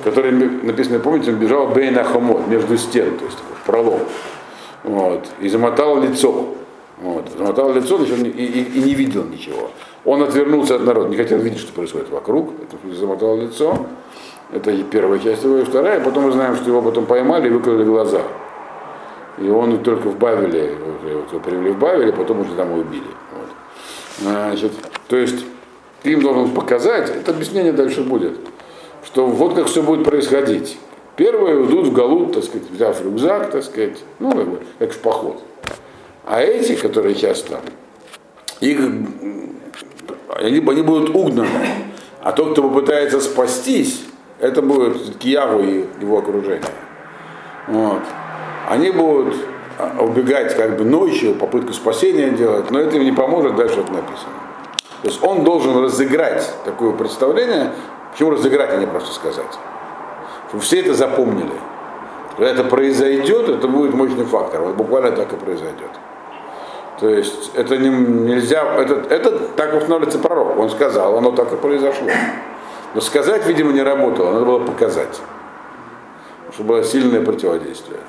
который 0.04 0.32
написано, 0.32 0.98
помните, 1.00 1.32
он 1.32 1.36
бежал 1.36 1.68
Бейна 1.68 2.02
Хамот, 2.04 2.48
между 2.48 2.78
стен, 2.78 3.18
то 3.18 3.24
есть 3.26 3.38
в 3.62 3.66
пролом, 3.66 4.00
вот, 4.84 5.26
и 5.40 5.48
замотал 5.48 6.00
лицо. 6.00 6.54
Вот, 6.98 7.28
замотал 7.36 7.74
лицо 7.74 8.02
и, 8.02 8.28
и, 8.30 8.62
и 8.78 8.82
не 8.82 8.94
видел 8.94 9.24
ничего. 9.24 9.70
Он 10.06 10.22
отвернулся 10.22 10.76
от 10.76 10.86
народа, 10.86 11.10
не 11.10 11.16
хотел 11.16 11.38
видеть, 11.38 11.58
что 11.58 11.74
происходит 11.74 12.08
вокруг, 12.08 12.52
это 12.62 12.94
замотал 12.94 13.36
лицо. 13.36 13.86
Это 14.52 14.72
первая 14.84 15.18
часть 15.18 15.42
его, 15.42 15.58
и 15.58 15.64
вторая. 15.64 16.00
Потом 16.00 16.24
мы 16.24 16.32
знаем, 16.32 16.54
что 16.56 16.70
его 16.70 16.80
потом 16.80 17.06
поймали 17.06 17.48
и 17.48 17.50
выкрыли 17.50 17.84
глаза. 17.84 18.20
И 19.38 19.48
он 19.48 19.82
только 19.82 20.08
в 20.08 20.18
Бавеле, 20.18 20.72
его 21.04 21.40
привели 21.40 21.70
в 21.70 21.78
Бавеле, 21.78 22.12
потом 22.12 22.40
уже 22.40 22.54
там 22.54 22.70
его 22.70 22.80
убили. 22.80 23.02
Вот. 23.32 23.48
Значит, 24.20 24.72
то 25.08 25.16
есть 25.16 25.44
ты 26.02 26.12
им 26.12 26.22
должен 26.22 26.50
показать, 26.52 27.10
это 27.10 27.32
объяснение 27.32 27.72
дальше 27.72 28.02
будет, 28.02 28.38
что 29.04 29.26
вот 29.26 29.54
как 29.54 29.66
все 29.66 29.82
будет 29.82 30.04
происходить. 30.04 30.78
Первые 31.16 31.64
идут 31.64 31.88
в 31.88 31.92
Галут, 31.92 32.34
так 32.34 32.44
сказать, 32.44 32.70
взяв 32.70 33.02
рюкзак, 33.02 33.50
так 33.50 33.64
сказать, 33.64 33.98
ну, 34.18 34.32
как, 34.32 34.48
бы, 34.48 34.60
как 34.78 34.92
в 34.92 34.98
поход. 34.98 35.42
А 36.24 36.40
эти, 36.40 36.74
которые 36.74 37.14
сейчас 37.14 37.42
там, 37.42 37.60
их, 38.60 38.78
они, 40.28 40.58
они 40.58 40.82
будут 40.82 41.14
угнаны. 41.14 41.48
А 42.22 42.32
тот, 42.32 42.52
кто 42.52 42.62
попытается 42.68 43.20
спастись, 43.20 44.04
это 44.40 44.60
будет 44.60 45.16
Кияву 45.18 45.62
и 45.62 45.84
его 46.00 46.18
окружение. 46.18 46.62
Вот 47.68 48.02
они 48.68 48.90
будут 48.90 49.34
а, 49.78 50.02
убегать 50.02 50.56
как 50.56 50.76
бы 50.76 50.84
ночью, 50.84 51.34
попытку 51.34 51.72
спасения 51.72 52.30
делать, 52.30 52.70
но 52.70 52.80
это 52.80 52.96
им 52.96 53.04
не 53.04 53.12
поможет, 53.12 53.56
дальше 53.56 53.80
это 53.80 53.92
написано. 53.92 54.32
То 55.02 55.08
есть 55.08 55.22
он 55.22 55.44
должен 55.44 55.82
разыграть 55.82 56.52
такое 56.64 56.92
представление, 56.92 57.72
почему 58.12 58.30
разыграть, 58.30 58.72
а 58.72 58.76
не 58.76 58.86
просто 58.86 59.14
сказать. 59.14 59.58
Чтобы 60.48 60.62
все 60.62 60.80
это 60.80 60.94
запомнили. 60.94 61.52
Когда 62.36 62.50
это 62.50 62.64
произойдет, 62.64 63.48
это 63.48 63.68
будет 63.68 63.94
мощный 63.94 64.24
фактор. 64.24 64.62
Вот 64.62 64.74
буквально 64.74 65.12
так 65.12 65.32
и 65.32 65.36
произойдет. 65.36 65.90
То 67.00 67.08
есть 67.08 67.50
это 67.54 67.76
не, 67.76 67.88
нельзя, 67.88 68.62
это, 68.78 68.94
это 69.14 69.38
так 69.56 69.74
устанавливается 69.74 70.18
пророк. 70.18 70.58
Он 70.58 70.70
сказал, 70.70 71.18
оно 71.18 71.32
так 71.32 71.52
и 71.52 71.56
произошло. 71.56 72.08
Но 72.94 73.00
сказать, 73.00 73.46
видимо, 73.46 73.72
не 73.72 73.82
работало, 73.82 74.32
надо 74.32 74.46
было 74.46 74.58
показать. 74.60 75.20
Чтобы 76.52 76.68
было 76.70 76.84
сильное 76.84 77.20
противодействие. 77.22 78.00